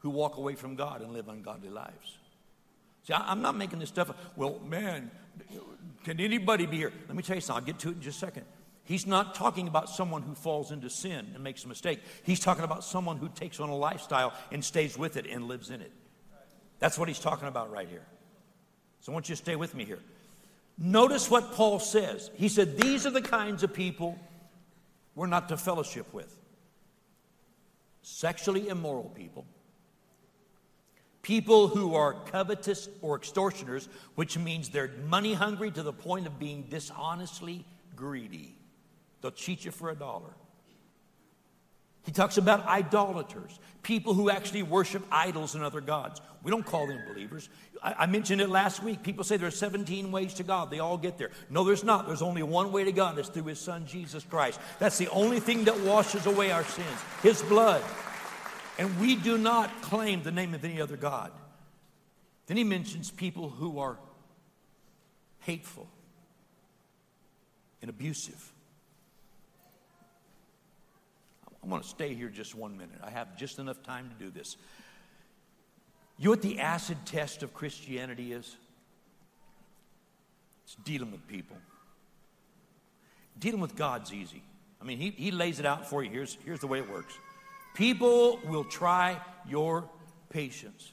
[0.00, 2.18] who walk away from God and live ungodly lives.
[3.04, 4.10] See, I'm not making this stuff.
[4.36, 5.10] Well, man,
[6.04, 6.92] can anybody be here?
[7.08, 7.62] Let me tell you something.
[7.62, 8.44] I'll get to it in just a second.
[8.84, 12.00] He's not talking about someone who falls into sin and makes a mistake.
[12.22, 15.70] He's talking about someone who takes on a lifestyle and stays with it and lives
[15.70, 15.92] in it.
[16.78, 18.06] That's what he's talking about right here.
[19.00, 20.00] So I want you to stay with me here.
[20.76, 22.30] Notice what Paul says.
[22.34, 24.18] He said, These are the kinds of people
[25.14, 26.34] we're not to fellowship with
[28.02, 29.44] sexually immoral people,
[31.22, 36.38] people who are covetous or extortioners, which means they're money hungry to the point of
[36.38, 37.64] being dishonestly
[37.96, 38.54] greedy.
[39.20, 40.30] They'll cheat you for a dollar.
[42.08, 46.22] He talks about idolaters, people who actually worship idols and other gods.
[46.42, 47.50] We don't call them believers.
[47.82, 49.02] I, I, mentioned it last week.
[49.02, 50.70] People say there are 17 ways to God.
[50.70, 51.32] They all get there.
[51.50, 52.06] No, there's not.
[52.06, 53.18] There's only one way to God.
[53.18, 54.58] It's through His Son, Jesus Christ.
[54.78, 56.88] That's the only thing that washes away our sins
[57.22, 57.84] His blood.
[58.78, 61.30] And we do not claim the name of any other God.
[62.46, 63.98] Then he mentions people who are
[65.40, 65.86] hateful
[67.82, 68.50] and abusive
[71.62, 72.98] I'm going to stay here just one minute.
[73.02, 74.56] I have just enough time to do this.
[76.18, 78.56] You know what the acid test of Christianity is?
[80.64, 81.56] It's dealing with people.
[83.38, 84.42] Dealing with God's easy.
[84.80, 86.10] I mean, he, he lays it out for you.
[86.10, 87.14] Here's, here's the way it works
[87.74, 89.88] people will try your
[90.30, 90.92] patience.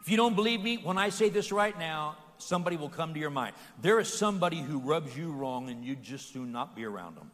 [0.00, 3.20] If you don't believe me, when I say this right now, somebody will come to
[3.20, 3.54] your mind.
[3.80, 7.30] There is somebody who rubs you wrong and you just do not be around them.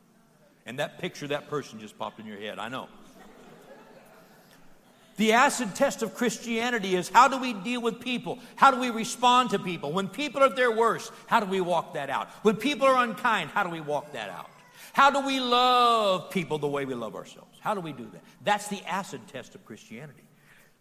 [0.69, 2.59] And that picture, that person just popped in your head.
[2.59, 2.89] I know.
[5.17, 8.39] The acid test of Christianity is how do we deal with people?
[8.55, 9.93] How do we respond to people?
[9.93, 12.29] When people are at their worst, how do we walk that out?
[12.43, 14.51] When people are unkind, how do we walk that out?
[14.93, 17.59] How do we love people the way we love ourselves?
[17.61, 18.23] How do we do that?
[18.45, 20.23] That's the acid test of Christianity.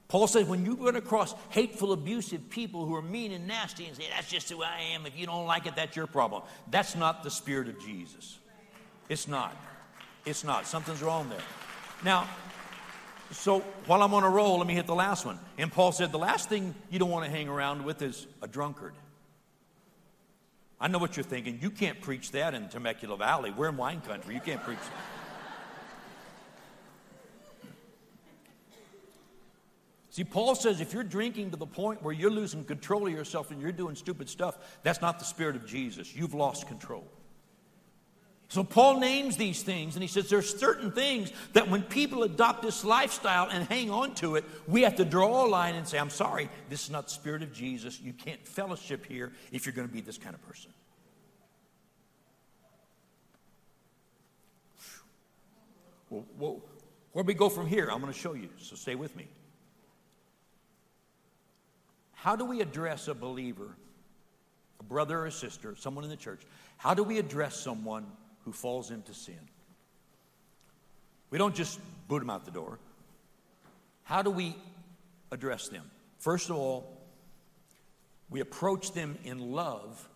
[0.09, 3.95] Paul says when you run across hateful, abusive people who are mean and nasty and
[3.95, 6.43] say, that's just who I am, if you don't like it, that's your problem.
[6.69, 8.37] That's not the spirit of Jesus.
[9.09, 9.55] It's not.
[10.27, 10.67] It's not.
[10.67, 11.39] Something's wrong there.
[12.03, 12.27] Now,
[13.31, 15.39] so while I'm on a roll, let me hit the last one.
[15.57, 18.47] And Paul said the last thing you don't want to hang around with is a
[18.47, 18.93] drunkard.
[20.79, 21.59] I know what you're thinking.
[21.61, 23.51] You can't preach that in Temecula Valley.
[23.51, 24.35] We're in wine country.
[24.35, 25.03] You can't preach that.
[30.09, 33.51] See, Paul says if you're drinking to the point where you're losing control of yourself
[33.51, 36.15] and you're doing stupid stuff, that's not the Spirit of Jesus.
[36.15, 37.07] You've lost control.
[38.49, 42.61] So Paul names these things and he says there's certain things that when people adopt
[42.61, 45.99] this lifestyle and hang on to it, we have to draw a line and say,
[45.99, 47.99] I'm sorry, this is not the spirit of Jesus.
[47.99, 50.71] You can't fellowship here if you're going to be this kind of person.
[56.09, 56.61] Well, well,
[57.11, 59.27] where we go from here, I'm going to show you, so stay with me.
[62.13, 63.75] How do we address a believer,
[64.79, 66.41] a brother or a sister, someone in the church?
[66.77, 68.05] How do we address someone
[68.47, 69.49] who falls into sin.
[71.31, 72.79] We don't just boot them out the door.
[74.03, 74.55] How do we
[75.33, 75.83] address them?
[76.19, 76.97] First of all,
[78.29, 80.07] we approach them in love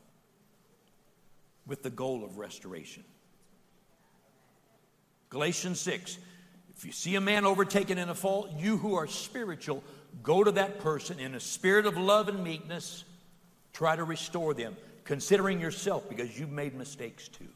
[1.67, 3.03] with the goal of restoration.
[5.29, 6.17] Galatians 6
[6.77, 9.83] If you see a man overtaken in a fault, you who are spiritual,
[10.23, 13.03] go to that person in a spirit of love and meekness,
[13.73, 17.49] try to restore them, considering yourself because you've made mistakes too.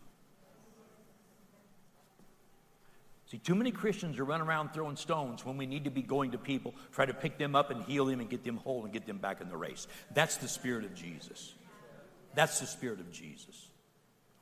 [3.27, 6.31] See, too many Christians are running around throwing stones when we need to be going
[6.31, 8.93] to people, try to pick them up and heal them and get them whole and
[8.93, 9.87] get them back in the race.
[10.13, 11.55] That's the spirit of Jesus.
[12.35, 13.69] That's the spirit of Jesus.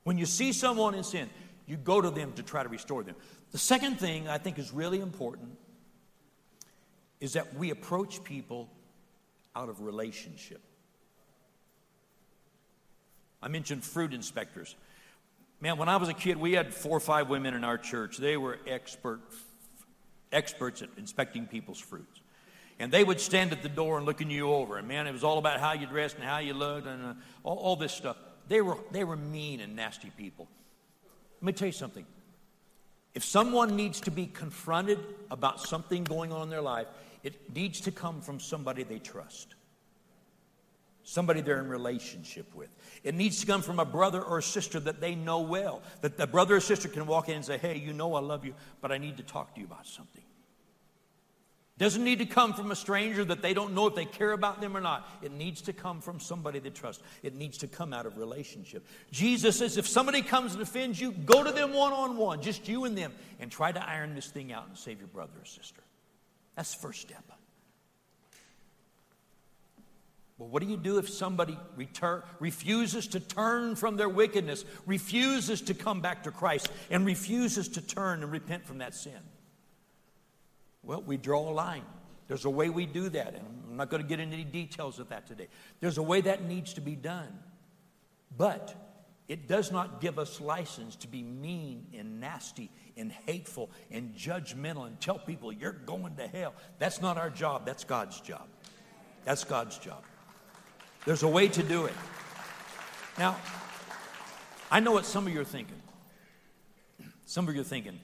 [0.04, 1.30] When you see someone in sin,
[1.66, 3.16] you go to them to try to restore them.
[3.52, 5.58] The second thing I think is really important
[7.22, 8.70] is that we approach people
[9.56, 10.60] out of relationship.
[13.42, 14.76] I mentioned fruit inspectors.
[15.64, 18.18] Man, when I was a kid, we had four or five women in our church.
[18.18, 19.22] They were expert,
[20.30, 22.20] experts at inspecting people's fruits.
[22.80, 24.78] And they would stand at the door and looking you over.
[24.78, 27.14] And man, it was all about how you dressed and how you looked and uh,
[27.44, 28.18] all, all this stuff.
[28.50, 30.50] They were, they were mean and nasty people.
[31.40, 32.06] Let me tell you something.
[33.16, 35.00] If someone needs to be confronted
[35.32, 36.88] about something going on in their life,
[37.24, 39.56] it needs to come from somebody they trust
[41.04, 42.70] somebody they're in relationship with.
[43.04, 46.18] It needs to come from a brother or a sister that they know well, that
[46.18, 48.54] the brother or sister can walk in and say, Hey, you know I love you,
[48.82, 50.24] but I need to talk to you about something.
[51.80, 54.62] Doesn't need to come from a stranger that they don't know if they care about
[54.62, 55.10] them or not.
[55.24, 57.02] It needs to come from somebody they trust.
[57.24, 58.86] It needs to come out of relationship.
[59.12, 62.68] Jesus says if somebody comes and offends you, go to them one on one, just
[62.68, 65.46] you and them, and try to iron this thing out and save your brother or
[65.46, 65.82] sister.
[66.56, 67.24] That's the first step.
[70.38, 75.62] Well, what do you do if somebody return, refuses to turn from their wickedness, refuses
[75.62, 79.20] to come back to Christ, and refuses to turn and repent from that sin?
[80.82, 81.86] Well, we draw a line.
[82.28, 85.00] There's a way we do that, and I'm not going to get into any details
[85.00, 85.48] of that today.
[85.80, 87.40] There's a way that needs to be done.
[88.36, 88.76] But
[89.28, 94.88] it does not give us license to be mean and nasty and hateful and judgmental
[94.88, 96.54] and tell people you're going to hell.
[96.80, 98.48] That's not our job, that's God's job.
[99.26, 100.04] That's God's job.
[101.06, 101.94] There's a way to do it.
[103.18, 103.38] Now,
[104.72, 105.82] I know what some of you are thinking.
[107.26, 108.00] Some of you are thinking,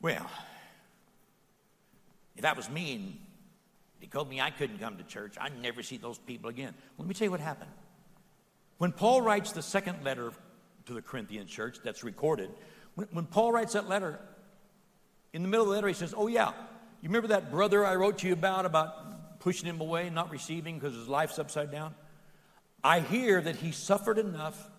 [0.00, 0.28] well,
[2.36, 3.18] if that was me and
[4.00, 6.74] he told me I couldn't come to church, I'd never see those people again.
[6.98, 7.70] Let me tell you what happened.
[8.78, 10.32] When Paul writes the second letter
[10.86, 12.50] to the Corinthian church that's recorded,
[12.94, 14.18] when, when Paul writes that letter,
[15.32, 16.52] in the middle of the letter, he says, Oh, yeah,
[17.00, 19.01] you remember that brother I wrote to you about, about
[19.42, 21.94] pushing him away, not receiving because his life's upside down.
[22.84, 24.70] I hear that he suffered enough,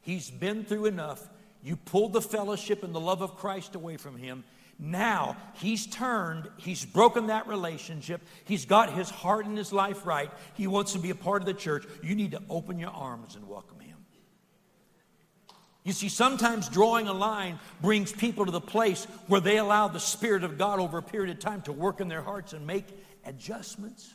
[0.00, 1.28] he's been through enough.
[1.62, 4.44] You pulled the fellowship and the love of Christ away from him.
[4.78, 10.30] Now he's turned, he's broken that relationship, he's got his heart and his life right.
[10.54, 11.86] He wants to be a part of the church.
[12.02, 13.96] You need to open your arms and welcome him.
[15.82, 20.00] You see, sometimes drawing a line brings people to the place where they allow the
[20.00, 22.86] Spirit of God over a period of time to work in their hearts and make
[23.26, 24.14] adjustments.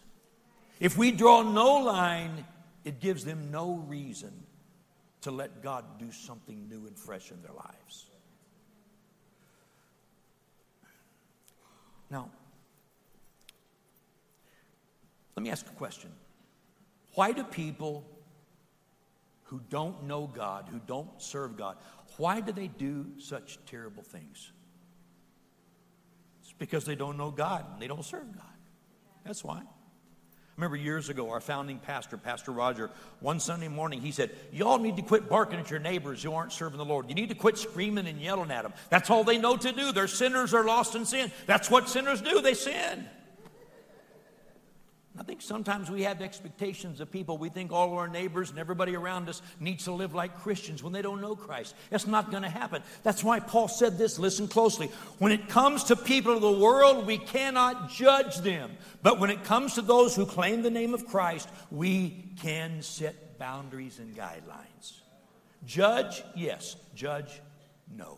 [0.80, 2.46] If we draw no line,
[2.84, 4.32] it gives them no reason
[5.22, 8.08] to let God do something new and fresh in their lives.
[12.10, 12.30] Now,
[15.36, 16.12] let me ask a question.
[17.14, 18.04] Why do people
[19.44, 21.78] who don't know God, who don't serve God,
[22.18, 24.52] why do they do such terrible things?
[26.42, 28.46] It's because they don't know God and they don't serve God.
[29.24, 29.62] That's why.
[30.52, 34.78] I remember years ago, our founding pastor, Pastor Roger, one Sunday morning, he said, Y'all
[34.78, 37.08] need to quit barking at your neighbors who aren't serving the Lord.
[37.10, 38.74] You need to quit screaming and yelling at them.
[38.90, 39.92] That's all they know to do.
[39.92, 41.32] They're sinners, they're lost in sin.
[41.46, 43.08] That's what sinners do, they sin.
[45.20, 47.38] I think sometimes we have expectations of people.
[47.38, 50.94] We think all our neighbors and everybody around us needs to live like Christians when
[50.94, 51.76] they don't know Christ.
[51.90, 52.82] That's not going to happen.
[53.04, 54.18] That's why Paul said this.
[54.18, 54.88] Listen closely.
[55.20, 58.72] When it comes to people of the world, we cannot judge them.
[59.04, 63.38] But when it comes to those who claim the name of Christ, we can set
[63.38, 65.02] boundaries and guidelines.
[65.66, 66.78] Judge, yes.
[66.96, 67.42] Judge,
[67.94, 68.18] no.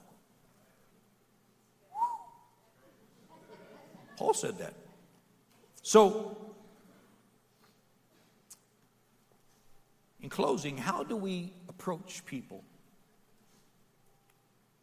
[4.16, 4.76] Paul said that.
[5.82, 6.38] So,
[10.24, 12.64] in closing, how do we approach people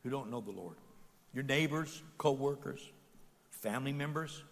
[0.04, 0.76] who don't know the Lord?
[1.32, 2.80] Your neighbors, co workers,
[3.50, 4.44] family members?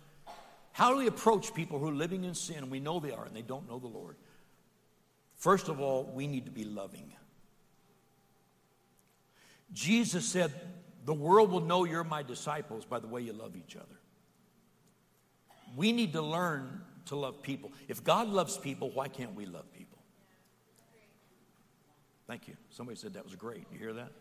[0.73, 3.25] How do we approach people who are living in sin and we know they are
[3.25, 4.17] and they don't know the Lord?
[5.37, 7.13] First of all, we need to be loving.
[9.73, 10.53] Jesus said,
[11.05, 13.87] The world will know you're my disciples by the way you love each other.
[15.77, 17.73] We need to learn to love people.
[17.89, 19.78] If God loves people, why can't we love people?
[22.29, 22.55] Thank you.
[22.69, 23.65] Somebody said that was great.
[23.73, 24.13] You hear that?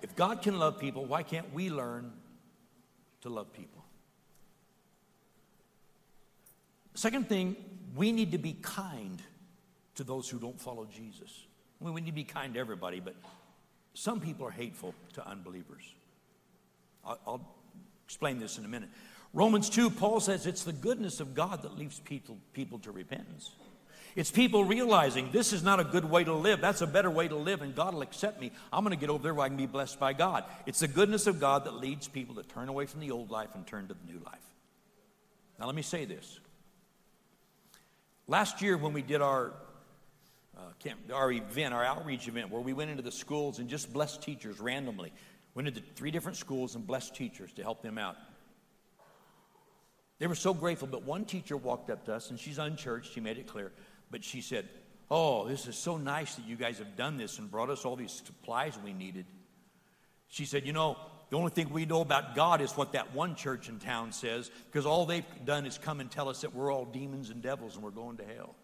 [0.00, 2.10] If God can love people, why can't we learn
[3.20, 3.84] to love people?
[6.94, 7.54] Second thing,
[7.94, 9.22] we need to be kind
[9.96, 11.44] to those who don't follow Jesus.
[11.80, 13.14] I mean, we need to be kind to everybody, but
[13.92, 15.82] some people are hateful to unbelievers.
[17.04, 17.54] I'll, I'll
[18.06, 18.88] explain this in a minute.
[19.34, 23.50] Romans 2, Paul says it's the goodness of God that leads people, people to repentance.
[24.16, 26.62] It's people realizing this is not a good way to live.
[26.62, 28.50] That's a better way to live, and God will accept me.
[28.72, 30.44] I'm going to get over there where I can be blessed by God.
[30.64, 33.50] It's the goodness of God that leads people to turn away from the old life
[33.54, 34.40] and turn to the new life.
[35.60, 36.40] Now, let me say this.
[38.26, 39.52] Last year, when we did our
[40.56, 43.92] uh, camp, our event, our outreach event, where we went into the schools and just
[43.92, 45.12] blessed teachers randomly,
[45.54, 48.16] went into three different schools and blessed teachers to help them out.
[50.18, 53.20] They were so grateful, but one teacher walked up to us, and she's unchurched, she
[53.20, 53.72] made it clear,
[54.10, 54.68] but she said,
[55.08, 57.94] Oh, this is so nice that you guys have done this and brought us all
[57.94, 59.24] these supplies we needed.
[60.28, 60.96] She said, You know,
[61.30, 64.50] the only thing we know about God is what that one church in town says,
[64.66, 67.74] because all they've done is come and tell us that we're all demons and devils
[67.74, 68.54] and we're going to hell.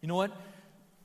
[0.00, 0.36] You know what?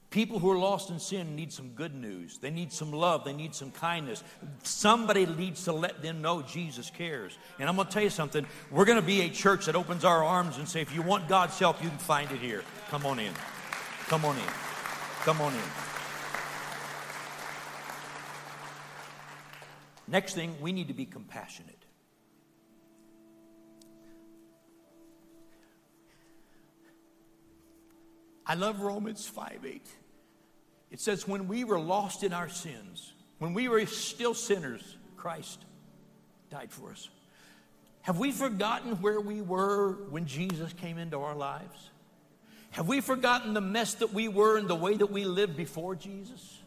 [0.10, 2.38] People who are lost in sin need some good news.
[2.38, 3.26] They need some love.
[3.26, 4.24] They need some kindness.
[4.64, 7.38] Somebody needs to let them know Jesus cares.
[7.60, 8.46] And I'm going to tell you something.
[8.72, 11.28] We're going to be a church that opens our arms and say, if you want
[11.28, 12.64] God's help, you can find it here.
[12.90, 13.34] Come on in.
[14.08, 14.44] Come on in.
[15.24, 15.60] Come on in.
[20.08, 21.77] Next thing, we need to be compassionate.
[28.48, 29.82] I love Romans 5 8.
[30.90, 35.60] It says, When we were lost in our sins, when we were still sinners, Christ
[36.50, 37.10] died for us.
[38.02, 41.90] Have we forgotten where we were when Jesus came into our lives?
[42.72, 45.96] Have we forgotten the mess that we were and the way that we lived before
[45.96, 46.60] Jesus?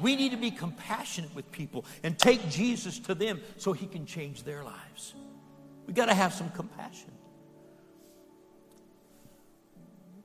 [0.00, 4.06] We need to be compassionate with people and take Jesus to them so he can
[4.06, 5.14] change their lives.
[5.86, 7.10] We've got to have some compassion.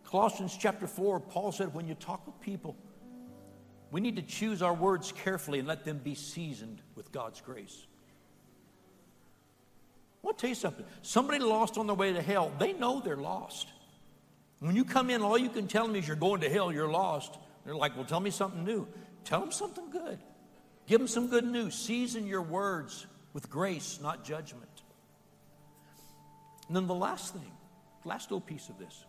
[0.09, 2.77] Colossians chapter 4, Paul said, when you talk with people,
[3.91, 7.85] we need to choose our words carefully and let them be seasoned with God's grace.
[10.23, 10.85] I want to tell you something.
[11.01, 13.67] Somebody lost on their way to hell, they know they're lost.
[14.59, 16.89] When you come in, all you can tell them is you're going to hell, you're
[16.89, 17.37] lost.
[17.65, 18.87] They're like, well, tell me something new.
[19.25, 20.19] Tell them something good.
[20.87, 21.75] Give them some good news.
[21.75, 24.63] Season your words with grace, not judgment.
[26.67, 27.51] And then the last thing,
[28.05, 29.05] last little piece of this.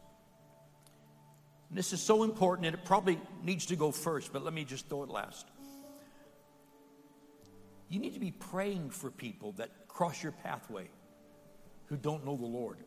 [1.69, 4.65] And this is so important, and it probably needs to go first, but let me
[4.65, 5.47] just throw it last.
[7.89, 10.89] You need to be praying for people that cross your pathway
[11.87, 12.79] who don't know the Lord.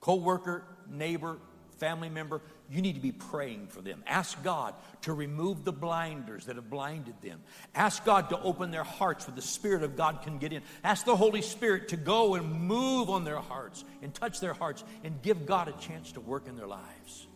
[0.00, 1.38] Co worker, neighbor,
[1.78, 2.40] family member,
[2.70, 4.02] you need to be praying for them.
[4.06, 7.40] Ask God to remove the blinders that have blinded them.
[7.74, 10.62] Ask God to open their hearts where the Spirit of God can get in.
[10.84, 14.84] Ask the Holy Spirit to go and move on their hearts and touch their hearts
[15.04, 17.26] and give God a chance to work in their lives.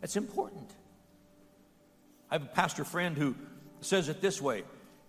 [0.00, 0.70] That's important.
[2.30, 3.34] I have a pastor friend who
[3.80, 4.64] says it this way.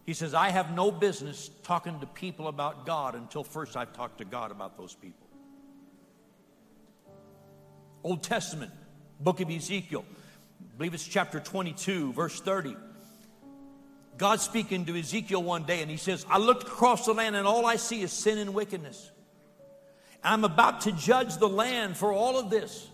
[0.06, 4.20] He says, I have no business talking to people about God until first I've talked
[4.20, 5.28] to God about those people.
[8.04, 8.72] Old Testament,
[9.20, 10.06] book of Ezekiel,
[10.62, 12.78] I believe it's chapter 22, verse 30.
[14.18, 17.46] God speaking to Ezekiel one day, and he says, I looked across the land, and
[17.46, 19.12] all I see is sin and wickedness.
[20.24, 22.88] I'm about to judge the land for all of this.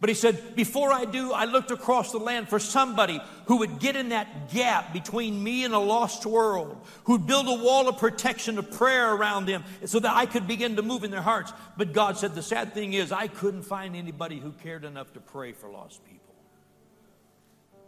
[0.00, 3.80] But he said, Before I do, I looked across the land for somebody who would
[3.80, 7.98] get in that gap between me and a lost world, who'd build a wall of
[7.98, 11.52] protection of prayer around them so that I could begin to move in their hearts.
[11.76, 15.20] But God said, The sad thing is, I couldn't find anybody who cared enough to
[15.20, 16.34] pray for lost people.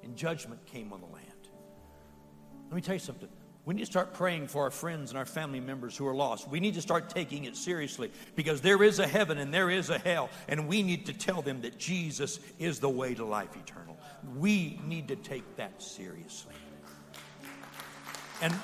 [0.02, 1.26] And judgment came on the land.
[2.70, 3.28] Let me tell you something.
[3.66, 6.48] We need to start praying for our friends and our family members who are lost.
[6.48, 9.90] We need to start taking it seriously because there is a heaven and there is
[9.90, 13.54] a hell, and we need to tell them that Jesus is the way to life
[13.56, 13.98] eternal.
[14.36, 16.54] We need to take that seriously.
[18.40, 18.54] And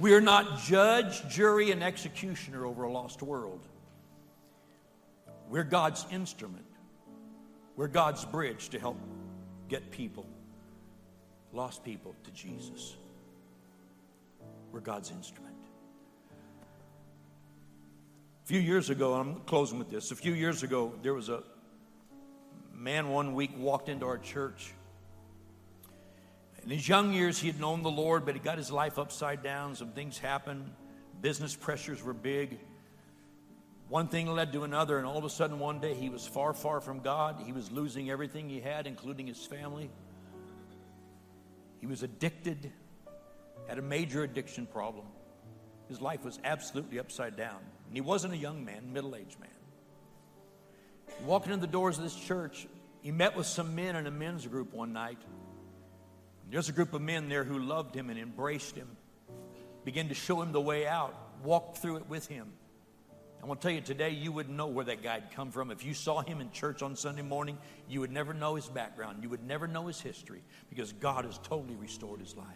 [0.00, 3.60] we're not judge, jury, and executioner over a lost world.
[5.50, 6.64] We're God's instrument.
[7.76, 8.98] We're God's bridge to help
[9.68, 10.26] get people
[11.52, 12.96] lost people to Jesus.
[14.72, 15.54] We're God's instrument.
[18.44, 20.10] A few years ago, I'm closing with this.
[20.10, 21.42] A few years ago, there was a
[22.72, 24.72] man one week walked into our church.
[26.62, 29.42] In his young years, he had known the Lord, but he got his life upside
[29.42, 29.74] down.
[29.74, 30.70] Some things happened.
[31.20, 32.58] Business pressures were big.
[33.88, 36.52] One thing led to another, and all of a sudden, one day, he was far,
[36.52, 37.40] far from God.
[37.44, 39.90] He was losing everything he had, including his family.
[41.86, 42.72] He was addicted,
[43.68, 45.06] had a major addiction problem.
[45.88, 47.58] His life was absolutely upside down.
[47.86, 49.48] And he wasn't a young man, middle aged man.
[51.24, 52.66] Walking in the doors of this church,
[53.02, 55.18] he met with some men in a men's group one night.
[56.50, 58.88] There's a group of men there who loved him and embraced him,
[59.84, 61.14] began to show him the way out,
[61.44, 62.52] walked through it with him.
[63.46, 65.70] I want to tell you today, you wouldn't know where that guy had come from.
[65.70, 69.22] If you saw him in church on Sunday morning, you would never know his background.
[69.22, 72.46] You would never know his history because God has totally restored his life.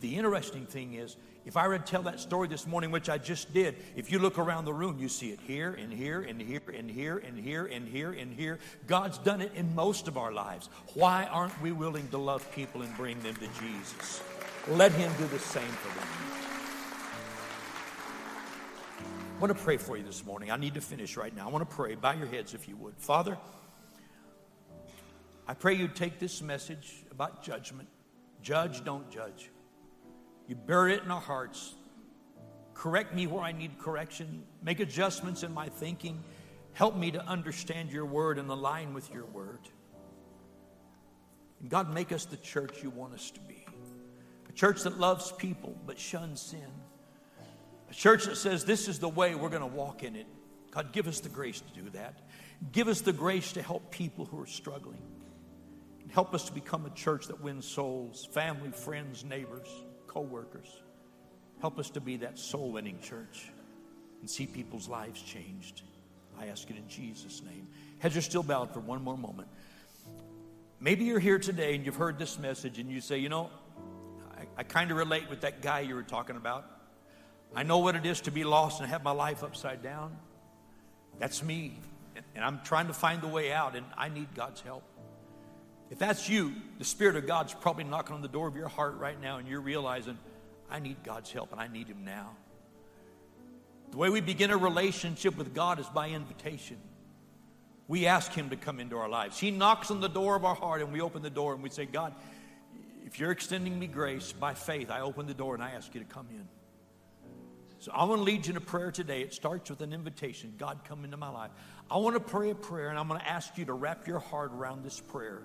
[0.00, 1.16] The interesting thing is,
[1.46, 4.18] if I were to tell that story this morning, which I just did, if you
[4.18, 7.38] look around the room, you see it here and here and here and here and
[7.38, 8.58] here and here and here.
[8.86, 10.68] God's done it in most of our lives.
[10.92, 14.20] Why aren't we willing to love people and bring them to Jesus?
[14.68, 16.08] Let Him do the same for them.
[19.36, 20.50] I want to pray for you this morning.
[20.50, 21.46] I need to finish right now.
[21.46, 21.94] I want to pray.
[21.94, 22.94] Bow your heads if you would.
[22.96, 23.36] Father,
[25.46, 27.90] I pray you'd take this message about judgment.
[28.40, 29.50] Judge, don't judge.
[30.48, 31.74] You bury it in our hearts.
[32.72, 34.42] Correct me where I need correction.
[34.62, 36.24] Make adjustments in my thinking.
[36.72, 39.68] Help me to understand your word and align with your word.
[41.60, 43.66] And God, make us the church you want us to be.
[44.48, 46.72] A church that loves people but shuns sin.
[47.96, 50.26] Church that says this is the way we're going to walk in it.
[50.70, 52.18] God, give us the grace to do that.
[52.70, 55.00] Give us the grace to help people who are struggling.
[56.10, 59.66] Help us to become a church that wins souls, family, friends, neighbors,
[60.06, 60.68] co workers.
[61.62, 63.50] Help us to be that soul winning church
[64.20, 65.80] and see people's lives changed.
[66.38, 67.66] I ask it in Jesus' name.
[67.98, 69.48] Heads are still bowed for one more moment.
[70.80, 73.48] Maybe you're here today and you've heard this message and you say, you know,
[74.38, 76.75] I, I kind of relate with that guy you were talking about.
[77.56, 80.14] I know what it is to be lost and have my life upside down.
[81.18, 81.78] That's me.
[82.34, 84.82] And I'm trying to find the way out, and I need God's help.
[85.90, 88.98] If that's you, the Spirit of God's probably knocking on the door of your heart
[88.98, 90.18] right now, and you're realizing,
[90.70, 92.36] I need God's help, and I need Him now.
[93.90, 96.76] The way we begin a relationship with God is by invitation.
[97.88, 99.38] We ask Him to come into our lives.
[99.38, 101.70] He knocks on the door of our heart, and we open the door and we
[101.70, 102.12] say, God,
[103.06, 106.00] if you're extending me grace by faith, I open the door and I ask you
[106.00, 106.46] to come in.
[107.86, 109.22] So I want to lead you in a prayer today.
[109.22, 111.52] It starts with an invitation God, come into my life.
[111.88, 114.18] I want to pray a prayer, and I'm going to ask you to wrap your
[114.18, 115.40] heart around this prayer.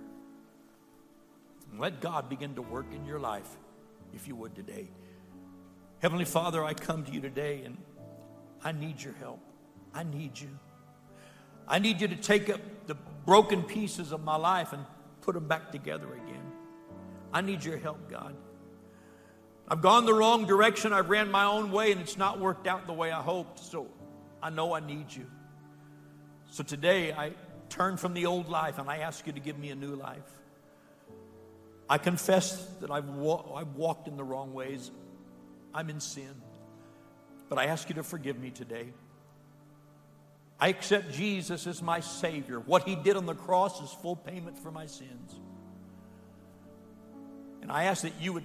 [1.69, 3.47] And let God begin to work in your life,
[4.15, 4.87] if you would today.
[5.99, 7.77] Heavenly Father, I come to you today, and
[8.63, 9.39] I need your help.
[9.93, 10.49] I need you.
[11.67, 14.83] I need you to take up the broken pieces of my life and
[15.21, 16.51] put them back together again.
[17.31, 18.33] I need your help, God.
[19.71, 20.91] I've gone the wrong direction.
[20.91, 23.57] I've ran my own way and it's not worked out the way I hoped.
[23.57, 23.87] So
[24.43, 25.25] I know I need you.
[26.49, 27.31] So today I
[27.69, 30.27] turn from the old life and I ask you to give me a new life.
[31.89, 34.91] I confess that I've, wa- I've walked in the wrong ways.
[35.73, 36.35] I'm in sin.
[37.47, 38.91] But I ask you to forgive me today.
[40.59, 42.59] I accept Jesus as my Savior.
[42.59, 45.39] What He did on the cross is full payment for my sins.
[47.61, 48.43] And I ask that you would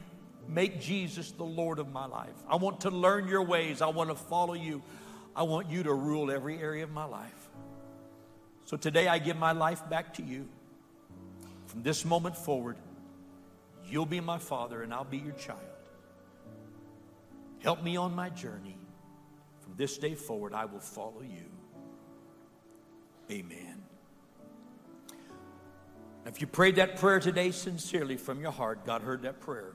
[0.49, 2.35] Make Jesus the Lord of my life.
[2.49, 3.83] I want to learn your ways.
[3.83, 4.83] I want to follow you.
[5.35, 7.49] I want you to rule every area of my life.
[8.65, 10.49] So today I give my life back to you.
[11.67, 12.77] From this moment forward,
[13.85, 15.61] you'll be my father and I'll be your child.
[17.61, 18.77] Help me on my journey.
[19.61, 21.45] From this day forward, I will follow you.
[23.31, 23.83] Amen.
[26.27, 29.75] If you prayed that prayer today sincerely from your heart, God heard that prayer.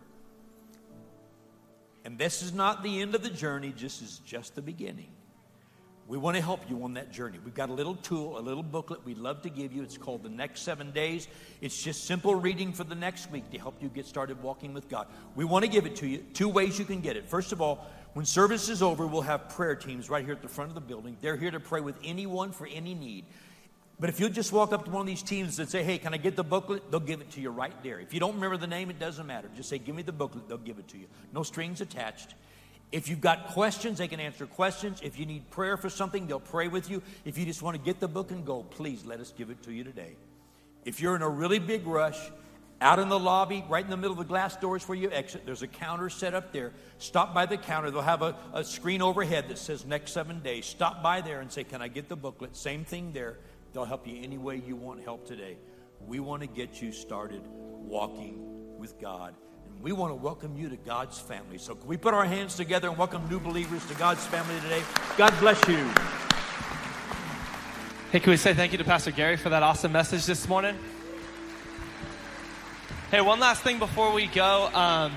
[2.04, 5.12] And this is not the end of the journey, this is just the beginning.
[6.08, 7.39] We want to help you on that journey.
[7.41, 9.82] We've got a little tool, a little booklet we'd love to give you.
[9.82, 11.30] It's called The Next Seven Days.
[11.62, 14.89] It's just simple reading for the next week to help you get started walking with
[14.89, 15.08] God.
[15.36, 16.18] We want to give it to you.
[16.34, 17.30] Two ways you can get it.
[17.30, 20.49] First of all, when service is over, we'll have prayer teams right here at the
[20.49, 21.16] front of the building.
[21.22, 23.24] They're here to pray with anyone for any need.
[24.02, 26.12] But if you'll just walk up to one of these teams and say, hey, can
[26.12, 26.89] I get the booklet?
[26.89, 27.99] They'll give it to you right there.
[27.99, 29.47] If you don't remember the name, it doesn't matter.
[29.56, 31.06] Just say, give me the booklet, they'll give it to you.
[31.32, 32.34] No strings attached.
[32.91, 35.02] If you've got questions, they can answer questions.
[35.04, 37.04] If you need prayer for something, they'll pray with you.
[37.26, 39.62] If you just want to get the book and go, please let us give it
[39.64, 40.16] to you today.
[40.84, 42.20] If you're in a really big rush,
[42.82, 45.45] out in the lobby, right in the middle of the glass doors where you exit,
[45.45, 46.74] there's a counter set up there.
[46.97, 47.91] Stop by the counter.
[47.91, 50.66] They'll have a, a screen overhead that says next seven days.
[50.66, 52.58] Stop by there and say, Can I get the booklet?
[52.58, 53.38] Same thing there.
[53.74, 55.57] They'll help you any way you want help today.
[56.05, 59.34] We want to get you started walking with God.
[59.65, 61.57] And we want to welcome you to God's family.
[61.57, 64.84] So, can we put our hands together and welcome new believers to God's family today?
[65.17, 65.89] God bless you.
[68.11, 70.76] Hey, can we say thank you to Pastor Gary for that awesome message this morning?
[73.09, 74.69] Hey, one last thing before we go.
[74.74, 75.13] Um,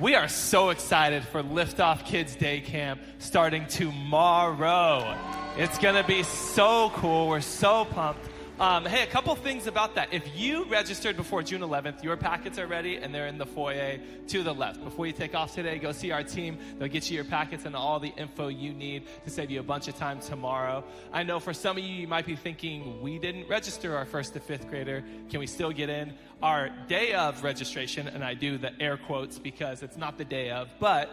[0.00, 5.45] we are so excited for Liftoff Kids Day Camp starting tomorrow.
[5.58, 7.28] It's going to be so cool.
[7.28, 8.20] We're so pumped.
[8.60, 10.12] Um, hey, a couple things about that.
[10.12, 13.98] If you registered before June 11th, your packets are ready and they're in the foyer
[14.28, 14.84] to the left.
[14.84, 16.58] Before you take off today, go see our team.
[16.78, 19.62] They'll get you your packets and all the info you need to save you a
[19.62, 20.84] bunch of time tomorrow.
[21.10, 24.34] I know for some of you, you might be thinking, we didn't register our first
[24.34, 25.02] to fifth grader.
[25.30, 26.12] Can we still get in?
[26.42, 30.50] Our day of registration, and I do the air quotes because it's not the day
[30.50, 31.08] of, but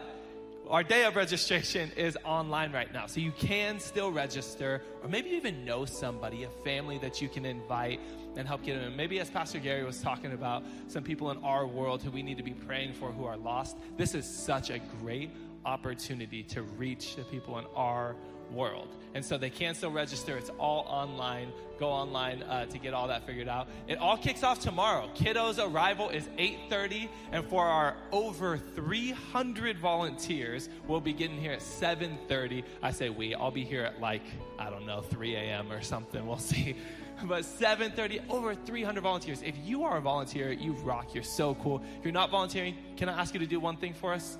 [0.70, 3.06] our day of registration is online right now.
[3.06, 7.28] So you can still register, or maybe you even know somebody, a family that you
[7.28, 8.00] can invite
[8.36, 8.96] and help get them in.
[8.96, 12.38] Maybe as Pastor Gary was talking about, some people in our world who we need
[12.38, 13.76] to be praying for who are lost.
[13.96, 15.30] This is such a great
[15.66, 18.16] opportunity to reach the people in our
[18.54, 18.88] world.
[19.14, 20.36] And so they can still register.
[20.36, 21.52] It's all online.
[21.78, 23.68] Go online uh, to get all that figured out.
[23.86, 25.08] It all kicks off tomorrow.
[25.14, 27.08] Kiddos' arrival is 8.30.
[27.30, 32.64] And for our over 300 volunteers, we'll be getting here at 7.30.
[32.82, 33.34] I say we.
[33.34, 34.22] I'll be here at like,
[34.58, 35.70] I don't know, 3 a.m.
[35.70, 36.26] or something.
[36.26, 36.76] We'll see.
[37.22, 39.42] But 7.30, over 300 volunteers.
[39.42, 41.14] If you are a volunteer, you rock.
[41.14, 41.82] You're so cool.
[41.98, 44.36] If you're not volunteering, can I ask you to do one thing for us?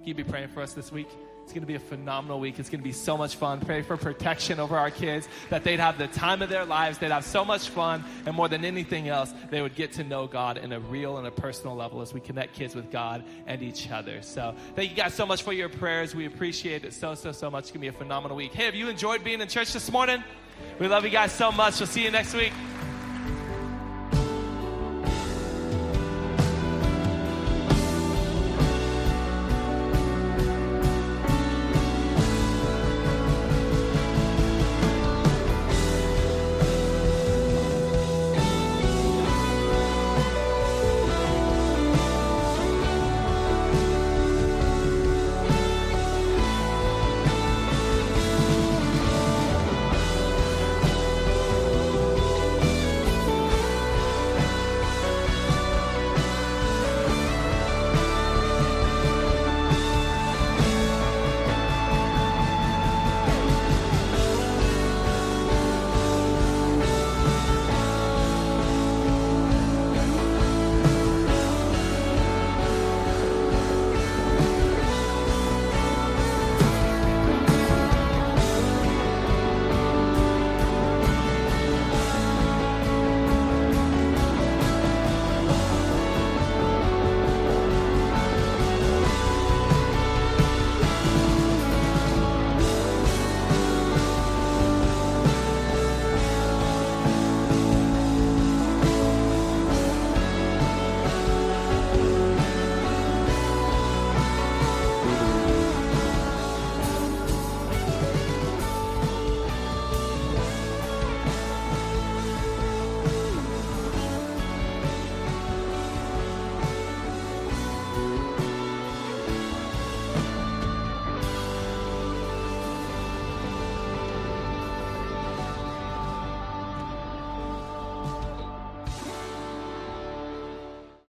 [0.00, 1.08] Can you be praying for us this week?
[1.46, 2.58] It's going to be a phenomenal week.
[2.58, 3.60] It's going to be so much fun.
[3.60, 7.12] Pray for protection over our kids, that they'd have the time of their lives, they'd
[7.12, 10.58] have so much fun, and more than anything else, they would get to know God
[10.58, 13.88] in a real and a personal level as we connect kids with God and each
[13.92, 14.22] other.
[14.22, 16.16] So, thank you guys so much for your prayers.
[16.16, 17.62] We appreciate it so, so, so much.
[17.62, 18.52] It's going to be a phenomenal week.
[18.52, 20.24] Hey, have you enjoyed being in church this morning?
[20.80, 21.78] We love you guys so much.
[21.78, 22.52] We'll see you next week.